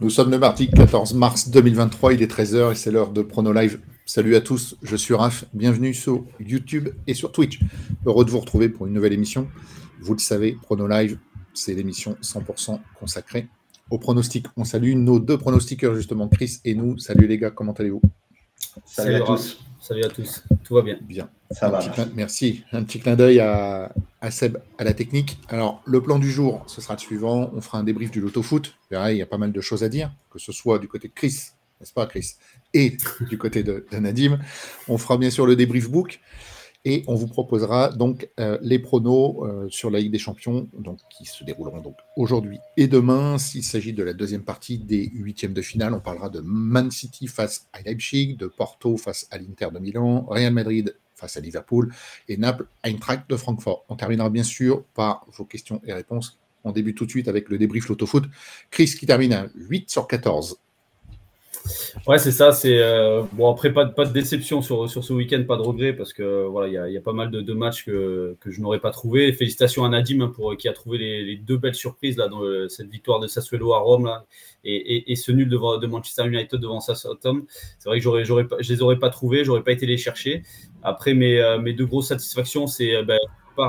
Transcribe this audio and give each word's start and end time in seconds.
Nous 0.00 0.10
sommes 0.10 0.30
le 0.30 0.38
mardi 0.38 0.70
14 0.70 1.14
mars 1.14 1.50
2023, 1.50 2.12
il 2.12 2.22
est 2.22 2.32
13h 2.32 2.70
et 2.70 2.74
c'est 2.76 2.92
l'heure 2.92 3.10
de 3.10 3.20
Prono 3.20 3.52
Live. 3.52 3.80
Salut 4.06 4.36
à 4.36 4.40
tous, 4.40 4.76
je 4.80 4.94
suis 4.94 5.12
Raph, 5.12 5.44
bienvenue 5.54 5.92
sur 5.92 6.24
YouTube 6.38 6.90
et 7.08 7.14
sur 7.14 7.32
Twitch. 7.32 7.58
Heureux 8.06 8.24
de 8.24 8.30
vous 8.30 8.38
retrouver 8.38 8.68
pour 8.68 8.86
une 8.86 8.92
nouvelle 8.92 9.12
émission. 9.12 9.48
Vous 10.00 10.12
le 10.12 10.20
savez, 10.20 10.56
Prono 10.62 10.86
Live, 10.86 11.18
c'est 11.52 11.74
l'émission 11.74 12.16
100% 12.22 12.78
consacrée 12.94 13.48
au 13.90 13.98
pronostic. 13.98 14.46
On 14.56 14.62
salue 14.62 14.94
nos 14.94 15.18
deux 15.18 15.36
pronostiqueurs 15.36 15.96
justement, 15.96 16.28
Chris 16.28 16.60
et 16.64 16.76
nous. 16.76 16.96
Salut 16.98 17.26
les 17.26 17.36
gars, 17.36 17.50
comment 17.50 17.72
allez-vous? 17.72 18.02
Salut, 18.84 19.16
à 19.16 19.20
tous. 19.22 19.58
Salut 19.80 20.04
à 20.04 20.08
tous. 20.10 20.44
Tout 20.62 20.74
va 20.74 20.82
bien. 20.82 20.98
Bien. 21.02 21.28
Ça 21.50 21.70
va. 21.70 21.80
merci. 22.14 22.64
Un 22.72 22.84
petit 22.84 23.00
clin 23.00 23.16
d'œil 23.16 23.40
à, 23.40 23.90
Seb 24.30 24.58
à 24.76 24.84
la 24.84 24.92
technique. 24.92 25.38
Alors, 25.48 25.82
le 25.86 26.02
plan 26.02 26.18
du 26.18 26.30
jour, 26.30 26.62
ce 26.66 26.80
sera 26.80 26.94
le 26.94 27.00
suivant. 27.00 27.50
On 27.54 27.60
fera 27.60 27.78
un 27.78 27.84
débrief 27.84 28.10
du 28.10 28.20
loto 28.20 28.42
foot. 28.42 28.74
il 28.90 29.16
y 29.16 29.22
a 29.22 29.26
pas 29.26 29.38
mal 29.38 29.52
de 29.52 29.60
choses 29.60 29.82
à 29.82 29.88
dire, 29.88 30.12
que 30.30 30.38
ce 30.38 30.52
soit 30.52 30.78
du 30.78 30.88
côté 30.88 31.08
de 31.08 31.14
Chris, 31.14 31.50
n'est-ce 31.80 31.92
pas, 31.92 32.06
Chris, 32.06 32.34
et 32.74 32.96
du 33.28 33.38
côté 33.38 33.62
de, 33.62 33.86
de, 33.90 33.96
Nadim. 33.98 34.38
On 34.88 34.98
fera 34.98 35.16
bien 35.16 35.30
sûr 35.30 35.46
le 35.46 35.56
débrief 35.56 35.90
book. 35.90 36.20
Et 36.84 37.02
on 37.08 37.16
vous 37.16 37.26
proposera 37.26 37.90
donc 37.90 38.30
euh, 38.38 38.56
les 38.62 38.78
pronos 38.78 39.44
euh, 39.44 39.66
sur 39.68 39.90
la 39.90 39.98
Ligue 39.98 40.12
des 40.12 40.18
Champions, 40.18 40.68
donc, 40.78 41.00
qui 41.10 41.24
se 41.24 41.42
dérouleront 41.42 41.80
donc 41.80 41.96
aujourd'hui 42.16 42.60
et 42.76 42.86
demain. 42.86 43.36
S'il 43.36 43.64
s'agit 43.64 43.92
de 43.92 44.02
la 44.04 44.12
deuxième 44.12 44.44
partie 44.44 44.78
des 44.78 45.10
huitièmes 45.12 45.52
de 45.52 45.60
finale, 45.60 45.92
on 45.92 46.00
parlera 46.00 46.30
de 46.30 46.40
Man 46.40 46.90
City 46.90 47.26
face 47.26 47.66
à 47.72 47.82
Leipzig, 47.82 48.36
de 48.36 48.46
Porto 48.46 48.96
face 48.96 49.26
à 49.30 49.38
l'Inter 49.38 49.68
de 49.74 49.80
Milan, 49.80 50.24
Real 50.28 50.52
Madrid 50.52 50.94
face 51.18 51.36
à 51.36 51.40
Liverpool 51.40 51.92
et 52.28 52.36
Naples 52.36 52.66
Eintracht 52.82 53.28
de 53.28 53.36
Francfort. 53.36 53.84
On 53.88 53.96
terminera 53.96 54.30
bien 54.30 54.44
sûr 54.44 54.84
par 54.94 55.26
vos 55.36 55.44
questions 55.44 55.80
et 55.84 55.92
réponses. 55.92 56.38
On 56.64 56.72
débute 56.72 56.96
tout 56.96 57.06
de 57.06 57.10
suite 57.10 57.28
avec 57.28 57.48
le 57.48 57.58
débrief 57.58 57.88
Loto-Foot. 57.88 58.24
Chris 58.70 58.94
qui 58.98 59.06
termine 59.06 59.32
à 59.32 59.48
8 59.54 59.90
sur 59.90 60.06
14. 60.06 60.58
Ouais, 62.06 62.18
c'est 62.18 62.32
ça. 62.32 62.52
C'est 62.52 62.78
euh, 62.78 63.22
bon 63.32 63.50
après 63.50 63.72
pas 63.72 63.84
de, 63.84 63.92
pas 63.92 64.04
de 64.04 64.12
déception 64.12 64.62
sur, 64.62 64.88
sur 64.88 65.04
ce 65.04 65.12
week-end, 65.12 65.42
pas 65.46 65.56
de 65.56 65.62
regret 65.62 65.92
parce 65.92 66.12
que 66.12 66.46
voilà, 66.46 66.68
il 66.68 66.74
y 66.74 66.78
a, 66.78 66.88
y 66.88 66.96
a, 66.96 67.00
pas 67.00 67.12
mal 67.12 67.30
de, 67.30 67.52
matchs 67.52 67.84
que, 67.84 68.36
que 68.40 68.50
je 68.50 68.60
n'aurais 68.60 68.80
pas 68.80 68.90
trouvé. 68.90 69.32
Félicitations 69.32 69.84
à 69.84 69.88
Nadim 69.88 70.20
hein, 70.20 70.32
pour 70.34 70.56
qui 70.56 70.68
a 70.68 70.72
trouvé 70.72 70.98
les, 70.98 71.36
deux 71.36 71.56
belles 71.56 71.74
surprises 71.74 72.16
là 72.16 72.28
dans 72.28 72.42
cette 72.68 72.88
victoire 72.88 73.20
de 73.20 73.26
Sassuolo 73.26 73.72
à 73.74 73.78
Rome 73.78 74.06
là, 74.06 74.24
et, 74.64 75.10
et, 75.12 75.16
ce 75.16 75.32
nul 75.32 75.48
de, 75.48 75.78
de 75.80 75.86
Manchester 75.86 76.26
United 76.26 76.60
devant 76.60 76.80
Southampton. 76.80 77.44
C'est 77.78 77.88
vrai 77.88 77.98
que 77.98 78.04
j'aurais 78.04 78.24
j'aurais 78.24 78.46
je 78.60 78.72
les 78.72 78.82
aurais 78.82 78.98
pas 78.98 79.10
trouvés, 79.10 79.44
j'aurais 79.44 79.62
pas 79.62 79.72
été 79.72 79.86
les 79.86 79.96
chercher. 79.96 80.42
Après 80.82 81.14
mes, 81.14 81.40
euh, 81.40 81.58
mes 81.58 81.72
deux 81.72 81.86
grosses 81.86 82.08
satisfactions, 82.08 82.66
c'est 82.66 82.94
euh, 82.94 83.02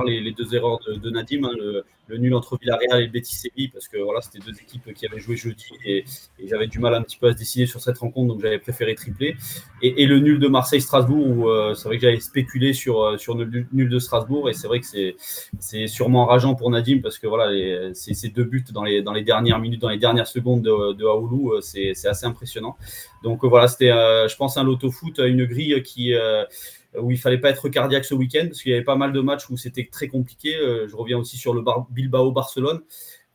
les, 0.05 0.31
deux 0.31 0.55
erreurs 0.55 0.79
de, 0.87 0.95
de 0.95 1.09
Nadim, 1.09 1.43
hein, 1.43 1.51
le, 1.57 1.83
nul 2.17 2.33
entre 2.33 2.57
Villarreal 2.59 3.03
et 3.03 3.07
Betis 3.07 3.35
Séville, 3.35 3.69
parce 3.69 3.87
que 3.87 3.97
voilà, 3.97 4.21
c'était 4.21 4.39
deux 4.39 4.57
équipes 4.59 4.93
qui 4.93 5.05
avaient 5.05 5.19
joué 5.19 5.35
jeudi 5.35 5.67
et, 5.85 6.03
j'avais 6.43 6.65
du 6.65 6.79
mal 6.79 6.95
un 6.95 7.03
petit 7.03 7.17
peu 7.17 7.27
à 7.27 7.33
se 7.33 7.37
décider 7.37 7.67
sur 7.67 7.81
cette 7.81 7.99
rencontre, 7.99 8.33
donc 8.33 8.41
j'avais 8.41 8.57
préféré 8.57 8.95
tripler. 8.95 9.35
Et, 9.83 10.05
le 10.07 10.19
nul 10.19 10.39
de 10.39 10.47
Marseille-Strasbourg, 10.47 11.27
où 11.27 11.49
euh, 11.49 11.75
c'est 11.75 11.87
vrai 11.87 11.97
que 11.97 12.01
j'avais 12.01 12.19
spéculé 12.19 12.73
sur, 12.73 13.03
euh, 13.03 13.17
sur 13.17 13.35
le 13.35 13.65
nul 13.71 13.89
de 13.89 13.99
Strasbourg, 13.99 14.49
et 14.49 14.53
c'est 14.53 14.67
vrai 14.67 14.79
que 14.79 14.87
c'est 15.59 15.87
sûrement 15.87 16.23
enrageant 16.23 16.55
pour 16.55 16.71
Nadim, 16.71 16.99
parce 17.01 17.19
que 17.19 17.27
voilà, 17.27 17.51
ces 17.93 18.29
deux 18.29 18.43
buts 18.43 18.65
dans 18.71 18.83
les, 18.83 19.03
dans 19.03 19.13
les 19.13 19.23
dernières 19.23 19.59
minutes, 19.59 19.81
dans 19.81 19.89
les 19.89 19.99
dernières 19.99 20.27
secondes 20.27 20.63
de, 20.63 20.93
de 20.93 21.05
Aoulou, 21.05 21.53
euh, 21.53 21.61
c'est 21.61 21.93
assez 22.07 22.25
impressionnant. 22.25 22.75
Donc 23.23 23.45
voilà, 23.45 23.67
c'était, 23.67 23.89
je 23.89 24.35
pense, 24.35 24.57
un 24.57 24.63
loto 24.63 24.89
foot, 24.89 25.19
une 25.19 25.45
grille 25.45 25.83
qui 25.83 26.13
où 26.97 27.11
il 27.11 27.17
fallait 27.17 27.37
pas 27.37 27.49
être 27.49 27.69
cardiaque 27.69 28.05
ce 28.05 28.13
week-end 28.13 28.45
parce 28.47 28.61
qu'il 28.61 28.71
y 28.71 28.75
avait 28.75 28.83
pas 28.83 28.95
mal 28.95 29.11
de 29.13 29.19
matchs 29.19 29.49
où 29.49 29.57
c'était 29.57 29.87
très 29.91 30.07
compliqué. 30.07 30.55
Euh, 30.55 30.87
je 30.87 30.95
reviens 30.95 31.17
aussi 31.17 31.37
sur 31.37 31.53
le 31.53 31.63
Bilbao-Barcelone. 31.91 32.81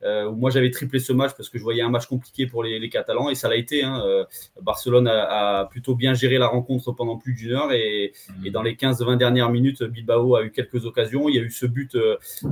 Euh, 0.02 0.28
où 0.28 0.34
moi 0.34 0.50
j'avais 0.50 0.70
triplé 0.70 0.98
ce 0.98 1.14
match 1.14 1.30
parce 1.34 1.48
que 1.48 1.56
je 1.56 1.62
voyais 1.62 1.80
un 1.80 1.88
match 1.88 2.04
compliqué 2.04 2.46
pour 2.46 2.62
les, 2.62 2.90
Catalans 2.90 3.30
et 3.30 3.34
ça 3.34 3.48
l'a 3.48 3.56
été. 3.56 3.82
Hein. 3.84 4.02
Euh, 4.04 4.24
Barcelone 4.60 5.08
a, 5.08 5.66
plutôt 5.70 5.94
bien 5.94 6.12
géré 6.12 6.36
la 6.36 6.46
rencontre 6.46 6.92
pendant 6.92 7.16
plus 7.16 7.32
d'une 7.32 7.52
heure 7.52 7.72
et, 7.72 8.12
et, 8.44 8.50
dans 8.50 8.60
les 8.60 8.74
15-20 8.74 9.16
dernières 9.16 9.48
minutes, 9.48 9.82
Bilbao 9.82 10.36
a 10.36 10.44
eu 10.44 10.50
quelques 10.50 10.84
occasions. 10.84 11.30
Il 11.30 11.36
y 11.36 11.38
a 11.38 11.42
eu 11.42 11.50
ce 11.50 11.64
but, 11.64 11.96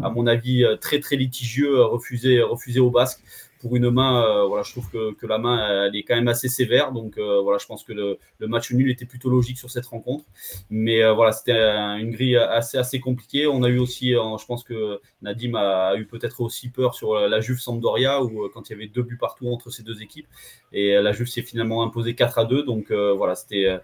à 0.02 0.08
mon 0.08 0.26
avis, 0.26 0.64
très 0.80 0.98
très 1.00 1.16
litigieux, 1.16 1.82
refusé, 1.82 2.40
refusé 2.40 2.80
au 2.80 2.90
Basque 2.90 3.20
pour 3.62 3.76
une 3.76 3.90
main, 3.90 4.24
euh, 4.24 4.44
voilà, 4.44 4.64
je 4.64 4.72
trouve 4.72 4.90
que, 4.90 5.14
que, 5.14 5.24
la 5.24 5.38
main 5.38 5.86
elle 5.86 5.94
est 5.94 6.02
quand 6.02 6.16
même 6.16 6.26
assez 6.26 6.48
sévère. 6.48 6.90
Donc 6.90 7.16
euh, 7.16 7.40
voilà, 7.40 7.58
je 7.58 7.66
pense 7.66 7.84
que 7.84 7.92
le, 7.92 8.18
match 8.40 8.72
nul 8.72 8.90
était 8.90 9.06
plutôt 9.06 9.30
logique 9.30 9.56
sur 9.56 9.70
cette 9.70 9.86
rencontre. 9.86 10.24
Mais 10.68 11.02
euh, 11.02 11.12
voilà, 11.12 11.30
c'était 11.30 11.52
une 11.52 12.10
grille 12.10 12.36
assez 12.36 12.76
assez 12.76 12.98
compliquée. 12.98 13.46
On 13.46 13.62
a 13.62 13.68
eu 13.68 13.78
aussi, 13.78 14.10
je 14.10 14.46
pense 14.46 14.64
que 14.64 15.00
Nadim 15.22 15.54
a, 15.54 15.94
eu 15.96 16.06
peut-être 16.06 16.40
aussi 16.40 16.70
peur 16.70 16.94
sur 16.94 17.14
la 17.14 17.40
Juve 17.40 17.60
Sampdoria 17.60 18.22
où 18.22 18.48
quand 18.52 18.68
il 18.68 18.72
y 18.72 18.74
avait 18.74 18.88
deux 18.88 19.02
buts 19.02 19.16
partout 19.16 19.48
entre 19.48 19.70
ces 19.70 19.84
deux 19.84 20.02
équipes 20.02 20.26
et 20.72 20.94
la 21.00 21.12
Juve 21.12 21.28
s'est 21.28 21.42
finalement 21.42 21.84
imposée 21.84 22.16
4 22.16 22.38
à 22.40 22.44
2. 22.44 22.64
Donc 22.64 22.90
voilà, 22.90 23.36
c'était 23.36 23.78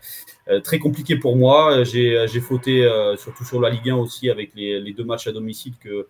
très 0.65 0.81
compliqué 0.81 1.17
pour 1.17 1.37
moi. 1.37 1.85
J'ai 1.85 2.41
fauté 2.41 2.89
surtout 3.17 3.45
sur 3.45 3.61
la 3.61 3.71
Ligue 3.71 3.91
1 3.91 3.97
aussi 3.97 4.29
avec 4.29 4.55
les, 4.57 4.81
les 4.81 4.93
deux 4.93 5.05
matchs 5.05 5.29
à 5.29 5.33
domicile 5.33 5.75
que 5.79 6.09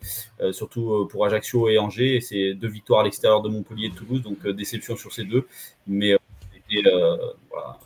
surtout 0.52 1.06
pour 1.10 1.26
Ajaccio 1.26 1.68
et 1.68 1.78
Angers. 1.78 2.16
Et 2.16 2.20
c'est 2.22 2.54
deux 2.54 2.68
victoires 2.68 3.00
à 3.00 3.04
l'extérieur 3.04 3.42
de 3.42 3.50
mon 3.50 3.57
Montpellier 3.58 3.86
et 3.86 3.90
Toulouse, 3.90 4.22
donc 4.22 4.38
euh, 4.44 4.52
déception 4.52 4.96
sur 4.96 5.12
ces 5.12 5.24
deux. 5.24 5.46
Mais 5.86 6.16
c'était 6.52 6.88
euh, 6.88 7.16
voilà, 7.50 7.78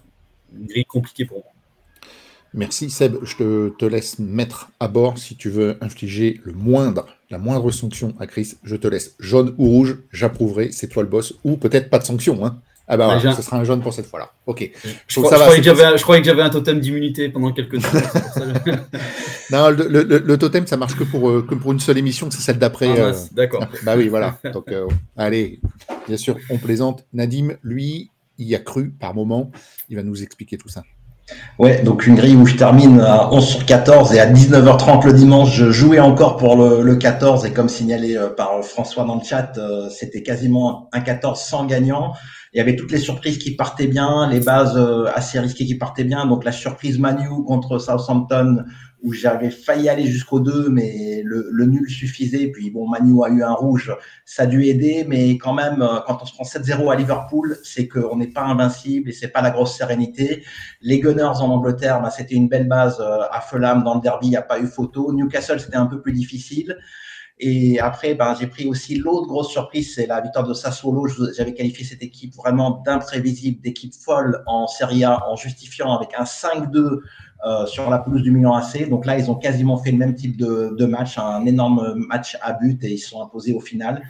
une 0.57 0.67
grille 0.67 0.85
compliquée 0.85 1.25
pour 1.25 1.39
moi. 1.39 1.47
Merci 2.55 2.91
Seb, 2.91 3.17
je 3.23 3.37
te, 3.37 3.69
te, 3.71 3.87
laisse 3.87 4.19
mettre 4.19 4.71
à 4.79 4.87
bord 4.87 5.17
si 5.17 5.37
tu 5.37 5.49
veux 5.49 5.79
infliger 5.81 6.39
le 6.45 6.53
moindre, 6.53 7.07
la 7.31 7.39
moindre 7.39 7.71
sanction 7.71 8.15
à 8.21 8.27
Chris. 8.27 8.57
Je 8.63 8.77
te 8.77 8.87
laisse 8.87 9.15
jaune 9.19 9.55
ou 9.57 9.69
rouge, 9.69 9.99
j'approuverai, 10.13 10.71
c'est 10.71 10.89
toi 10.89 11.03
le 11.03 11.09
boss, 11.09 11.35
ou 11.45 11.57
peut-être 11.57 11.89
pas 11.89 11.99
de 11.99 12.05
sanction. 12.05 12.45
Hein. 12.45 12.61
Ah 12.89 12.97
bah 12.97 13.05
voilà, 13.07 13.35
ce 13.35 13.43
sera 13.43 13.59
un 13.59 13.65
jaune 13.65 13.81
pour 13.81 13.95
cette 13.95 14.07
fois-là. 14.07 14.33
Ok. 14.47 14.69
Je, 14.85 14.91
je, 15.07 15.21
crois, 15.21 15.37
je, 15.37 16.03
croyais 16.03 16.21
que 16.21 16.27
j'avais 16.27 16.43
un 16.43 16.51
totem 16.51 16.81
d'immunité 16.81 17.29
pendant 17.29 17.53
quelques 17.53 17.81
temps. 17.81 17.89
non, 19.53 19.71
le, 19.71 19.87
le, 19.87 20.19
le, 20.19 20.39
totem, 20.39 20.67
ça 20.67 20.77
marche 20.77 20.97
que 20.97 21.05
pour, 21.05 21.31
euh, 21.31 21.47
que 21.49 21.55
pour 21.55 21.73
une 21.73 21.79
seule 21.79 21.99
émission, 21.99 22.29
c'est 22.31 22.41
celle 22.41 22.59
d'après. 22.59 22.89
Ah, 22.89 23.05
euh... 23.05 23.15
D'accord. 23.33 23.65
Bah 23.85 23.95
oui, 23.97 24.09
voilà. 24.09 24.39
Donc, 24.53 24.71
euh, 24.71 24.89
allez, 25.17 25.61
bien 26.09 26.17
sûr, 26.17 26.37
on 26.51 26.59
plaisante. 26.59 27.05
Nadim, 27.13 27.53
lui, 27.63 28.11
il 28.39 28.49
y 28.49 28.57
a 28.57 28.59
cru 28.59 28.91
par 28.91 29.15
moment. 29.15 29.53
Il 29.89 29.97
va 29.97 30.03
nous 30.03 30.23
expliquer 30.23 30.59
tout 30.59 30.69
ça. 30.69 30.83
Ouais, 31.59 31.83
donc 31.83 32.07
une 32.07 32.17
grille 32.17 32.35
où 32.35 32.47
je 32.47 32.57
termine 32.57 33.01
à 33.01 33.33
11 33.33 33.47
sur 33.47 33.65
14 33.65 34.13
et 34.13 34.21
à 34.21 34.31
19h30 34.31 35.07
le 35.07 35.13
dimanche, 35.13 35.55
je 35.55 35.71
jouais 35.71 36.01
encore 36.01 36.37
pour 36.37 36.57
le, 36.57 36.83
le 36.83 36.97
14 36.97 37.47
et 37.47 37.53
comme 37.53 37.69
signalé 37.69 38.19
par 38.37 38.63
François 38.65 39.05
dans 39.05 39.15
le 39.15 39.23
chat, 39.25 39.53
c'était 39.89 40.23
quasiment 40.23 40.91
un 40.93 41.01
14 41.01 41.41
sans 41.41 41.65
gagnant 41.65 42.13
il 42.53 42.59
y 42.59 42.61
avait 42.61 42.77
toutes 42.77 42.93
les 42.93 42.99
surprises 42.99 43.39
qui 43.39 43.57
partaient 43.57 43.87
bien, 43.87 44.29
les 44.29 44.41
bases 44.41 44.77
euh, 44.77 45.07
assez 45.15 45.41
risquées 45.41 45.65
qui 45.65 45.77
partaient 45.77 46.05
bien. 46.05 46.27
Donc 46.27 46.45
la 46.45 46.53
surprise 46.53 46.99
Manu 46.99 47.29
contre 47.47 47.79
Southampton 47.79 48.65
où 49.03 49.13
j'avais 49.13 49.51
failli 49.51 49.89
aller 49.89 50.07
jusqu'au 50.07 50.39
2, 50.39 50.69
mais 50.69 51.23
le, 51.25 51.49
le, 51.51 51.67
nul 51.67 51.91
suffisait. 51.91 52.49
Puis 52.49 52.71
bon, 52.71 52.89
Manu 52.89 53.25
a 53.25 53.29
eu 53.31 53.43
un 53.43 53.53
rouge, 53.53 53.93
ça 54.25 54.45
a 54.45 54.47
dû 54.47 54.65
aider, 54.65 55.05
mais 55.09 55.39
quand 55.39 55.55
même, 55.55 55.83
euh, 55.83 55.99
quand 56.07 56.19
on 56.23 56.25
se 56.25 56.33
prend 56.33 56.45
7-0 56.45 56.93
à 56.93 56.95
Liverpool, 56.95 57.59
c'est 57.65 57.89
qu'on 57.89 58.17
n'est 58.17 58.29
pas 58.29 58.43
invincible 58.43 59.11
et 59.11 59.13
c'est 59.13 59.29
pas 59.29 59.43
la 59.43 59.51
grosse 59.51 59.77
sérénité. 59.77 60.45
Les 60.81 61.01
Gunners 61.01 61.41
en 61.41 61.51
Angleterre, 61.51 62.01
bah, 62.01 62.11
c'était 62.11 62.37
une 62.37 62.49
belle 62.49 62.69
base 62.69 63.01
euh, 63.01 63.23
à 63.31 63.41
Fulham 63.41 63.83
dans 63.83 63.97
le 63.97 64.01
derby, 64.01 64.29
il 64.29 64.31
n'y 64.31 64.37
a 64.37 64.43
pas 64.43 64.61
eu 64.61 64.67
photo. 64.67 65.13
Newcastle, 65.13 65.59
c'était 65.59 65.77
un 65.77 65.87
peu 65.87 66.01
plus 66.01 66.13
difficile. 66.13 66.79
Et 67.45 67.81
après, 67.81 68.15
ben, 68.15 68.37
j'ai 68.39 68.47
pris 68.47 68.69
aussi 68.69 68.95
l'autre 68.95 69.27
grosse 69.27 69.51
surprise, 69.51 69.97
c'est 69.97 70.07
la 70.07 70.21
victoire 70.21 70.47
de 70.47 70.55
Sassuolo. 70.55 71.09
J'avais 71.37 71.53
qualifié 71.53 71.85
cette 71.85 72.01
équipe 72.01 72.37
vraiment 72.37 72.81
d'imprévisible, 72.87 73.61
d'équipe 73.61 73.93
folle 73.93 74.45
en 74.47 74.69
Serie 74.69 75.03
A, 75.03 75.29
en 75.29 75.35
justifiant 75.35 75.93
avec 75.93 76.11
un 76.17 76.23
5-2 76.23 77.01
euh, 77.45 77.67
sur 77.67 77.91
la 77.91 77.99
pelouse 77.99 78.23
du 78.23 78.31
Milan 78.31 78.55
AC. 78.55 78.89
Donc 78.89 79.07
là, 79.07 79.19
ils 79.19 79.29
ont 79.29 79.35
quasiment 79.35 79.77
fait 79.77 79.91
le 79.91 79.99
même 79.99 80.15
type 80.15 80.37
de, 80.37 80.87
match, 80.87 81.19
un 81.19 81.45
énorme 81.45 81.95
match 81.97 82.39
à 82.43 82.53
but 82.53 82.85
et 82.85 82.93
ils 82.93 82.99
se 82.99 83.09
sont 83.09 83.21
imposés 83.21 83.55
au 83.55 83.61
final. 83.61 84.05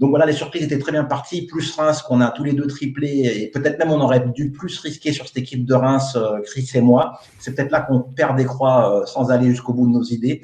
Donc 0.00 0.10
voilà, 0.10 0.26
les 0.26 0.32
surprises 0.32 0.64
étaient 0.64 0.80
très 0.80 0.90
bien 0.90 1.04
parties, 1.04 1.46
plus 1.46 1.76
Reims 1.76 2.02
qu'on 2.02 2.20
a 2.20 2.32
tous 2.32 2.42
les 2.42 2.52
deux 2.52 2.66
triplé 2.66 3.30
et 3.42 3.50
peut-être 3.52 3.78
même 3.78 3.92
on 3.92 4.00
aurait 4.00 4.26
dû 4.34 4.50
plus 4.50 4.80
risquer 4.80 5.12
sur 5.12 5.28
cette 5.28 5.36
équipe 5.36 5.64
de 5.64 5.74
Reims, 5.74 6.16
euh, 6.16 6.40
Chris 6.44 6.68
et 6.74 6.80
moi. 6.80 7.20
C'est 7.38 7.54
peut-être 7.54 7.70
là 7.70 7.82
qu'on 7.82 8.00
perd 8.00 8.36
des 8.36 8.44
croix 8.44 9.02
euh, 9.02 9.06
sans 9.06 9.30
aller 9.30 9.50
jusqu'au 9.50 9.72
bout 9.72 9.86
de 9.86 9.92
nos 9.92 10.02
idées 10.02 10.42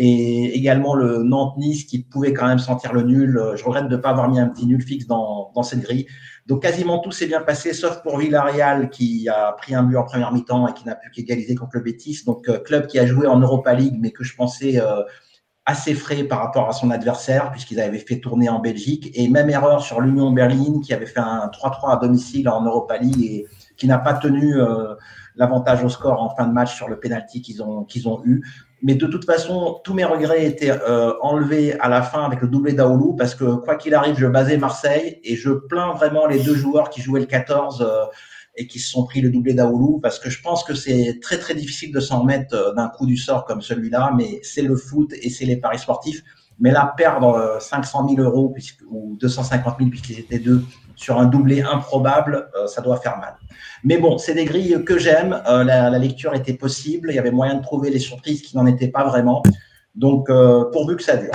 et 0.00 0.56
également 0.56 0.94
le 0.94 1.24
Nantes-Nice 1.24 1.84
qui 1.84 2.04
pouvait 2.04 2.32
quand 2.32 2.46
même 2.46 2.60
sentir 2.60 2.92
le 2.92 3.02
nul. 3.02 3.42
Je 3.56 3.64
regrette 3.64 3.88
de 3.88 3.96
ne 3.96 4.00
pas 4.00 4.10
avoir 4.10 4.30
mis 4.30 4.38
un 4.38 4.46
petit 4.46 4.64
nul 4.64 4.80
fixe 4.80 5.08
dans, 5.08 5.52
cette 5.64 5.80
grille. 5.80 6.06
Donc 6.46 6.62
quasiment 6.62 7.00
tout 7.00 7.10
s'est 7.10 7.26
bien 7.26 7.40
passé, 7.40 7.72
sauf 7.72 8.00
pour 8.02 8.16
Villarreal 8.16 8.90
qui 8.90 9.28
a 9.28 9.50
pris 9.58 9.74
un 9.74 9.82
but 9.82 9.96
en 9.96 10.04
première 10.04 10.32
mi-temps 10.32 10.68
et 10.68 10.72
qui 10.72 10.86
n'a 10.86 10.94
pu 10.94 11.10
qu'égaliser 11.10 11.56
contre 11.56 11.72
le 11.74 11.80
Betis. 11.80 12.22
Donc 12.24 12.48
euh, 12.48 12.60
club 12.60 12.86
qui 12.86 13.00
a 13.00 13.06
joué 13.06 13.26
en 13.26 13.40
Europa 13.40 13.74
League, 13.74 13.96
mais 13.98 14.12
que 14.12 14.22
je 14.22 14.36
pensais 14.36 14.80
euh, 14.80 15.02
assez 15.66 15.94
frais 15.94 16.22
par 16.22 16.38
rapport 16.38 16.68
à 16.68 16.72
son 16.72 16.92
adversaire, 16.92 17.50
puisqu'ils 17.50 17.80
avaient 17.80 17.98
fait 17.98 18.20
tourner 18.20 18.48
en 18.48 18.60
Belgique. 18.60 19.10
Et 19.14 19.28
même 19.28 19.50
erreur 19.50 19.82
sur 19.82 20.00
l'Union 20.00 20.30
Berlin 20.30 20.80
qui 20.80 20.94
avait 20.94 21.06
fait 21.06 21.18
un 21.18 21.48
3-3 21.48 21.94
à 21.94 21.96
domicile 21.96 22.48
en 22.48 22.62
Europa 22.62 22.98
League 22.98 23.20
et 23.20 23.46
qui 23.76 23.88
n'a 23.88 23.98
pas 23.98 24.14
tenu 24.14 24.60
euh, 24.60 24.94
l'avantage 25.34 25.82
au 25.82 25.88
score 25.88 26.22
en 26.22 26.30
fin 26.36 26.46
de 26.46 26.52
match 26.52 26.76
sur 26.76 26.88
le 26.88 27.00
ont, 27.60 27.82
qu'ils 27.82 28.08
ont 28.08 28.22
eu. 28.24 28.44
Mais 28.82 28.94
de 28.94 29.06
toute 29.06 29.24
façon, 29.24 29.80
tous 29.82 29.94
mes 29.94 30.04
regrets 30.04 30.46
étaient 30.46 30.70
euh, 30.70 31.12
enlevés 31.20 31.78
à 31.80 31.88
la 31.88 32.02
fin 32.02 32.24
avec 32.24 32.40
le 32.40 32.48
doublé 32.48 32.72
d'Aoulou 32.72 33.14
parce 33.14 33.34
que 33.34 33.56
quoi 33.56 33.74
qu'il 33.76 33.94
arrive, 33.94 34.16
je 34.18 34.26
basais 34.26 34.56
Marseille 34.56 35.18
et 35.24 35.36
je 35.36 35.50
plains 35.50 35.94
vraiment 35.94 36.26
les 36.26 36.38
deux 36.38 36.54
joueurs 36.54 36.90
qui 36.90 37.02
jouaient 37.02 37.20
le 37.20 37.26
14 37.26 37.82
euh, 37.82 38.04
et 38.56 38.66
qui 38.66 38.78
se 38.78 38.90
sont 38.90 39.04
pris 39.04 39.20
le 39.20 39.30
doublé 39.30 39.54
d'Aoulou 39.54 39.98
parce 40.00 40.18
que 40.18 40.30
je 40.30 40.40
pense 40.40 40.62
que 40.62 40.74
c'est 40.74 41.18
très 41.20 41.38
très 41.38 41.54
difficile 41.54 41.92
de 41.92 42.00
s'en 42.00 42.20
remettre 42.20 42.54
euh, 42.54 42.72
d'un 42.72 42.88
coup 42.88 43.06
du 43.06 43.16
sort 43.16 43.44
comme 43.44 43.62
celui-là, 43.62 44.12
mais 44.16 44.40
c'est 44.42 44.62
le 44.62 44.76
foot 44.76 45.12
et 45.12 45.30
c'est 45.30 45.44
les 45.44 45.56
paris 45.56 45.78
sportifs. 45.78 46.22
Mais 46.60 46.72
là, 46.72 46.92
perdre 46.96 47.58
500 47.60 48.08
000 48.08 48.20
euros 48.20 48.54
ou 48.90 49.16
250 49.20 49.76
000 49.78 49.90
puisqu'ils 49.90 50.18
étaient 50.18 50.38
deux 50.38 50.64
sur 50.96 51.18
un 51.18 51.26
doublé 51.26 51.62
improbable, 51.62 52.48
ça 52.66 52.80
doit 52.80 52.96
faire 52.96 53.18
mal. 53.18 53.36
Mais 53.84 53.98
bon, 53.98 54.18
c'est 54.18 54.34
des 54.34 54.44
grilles 54.44 54.82
que 54.84 54.98
j'aime. 54.98 55.40
Euh, 55.48 55.64
la, 55.64 55.98
lecture 55.98 56.34
était 56.34 56.54
possible. 56.54 57.10
Il 57.10 57.14
y 57.14 57.18
avait 57.18 57.30
moyen 57.30 57.54
de 57.54 57.62
trouver 57.62 57.90
les 57.90 57.98
surprises 57.98 58.42
qui 58.42 58.56
n'en 58.56 58.66
étaient 58.66 58.88
pas 58.88 59.04
vraiment. 59.04 59.42
Donc, 59.94 60.30
euh, 60.30 60.64
pourvu 60.72 60.96
que 60.96 61.02
ça 61.02 61.16
dure. 61.16 61.32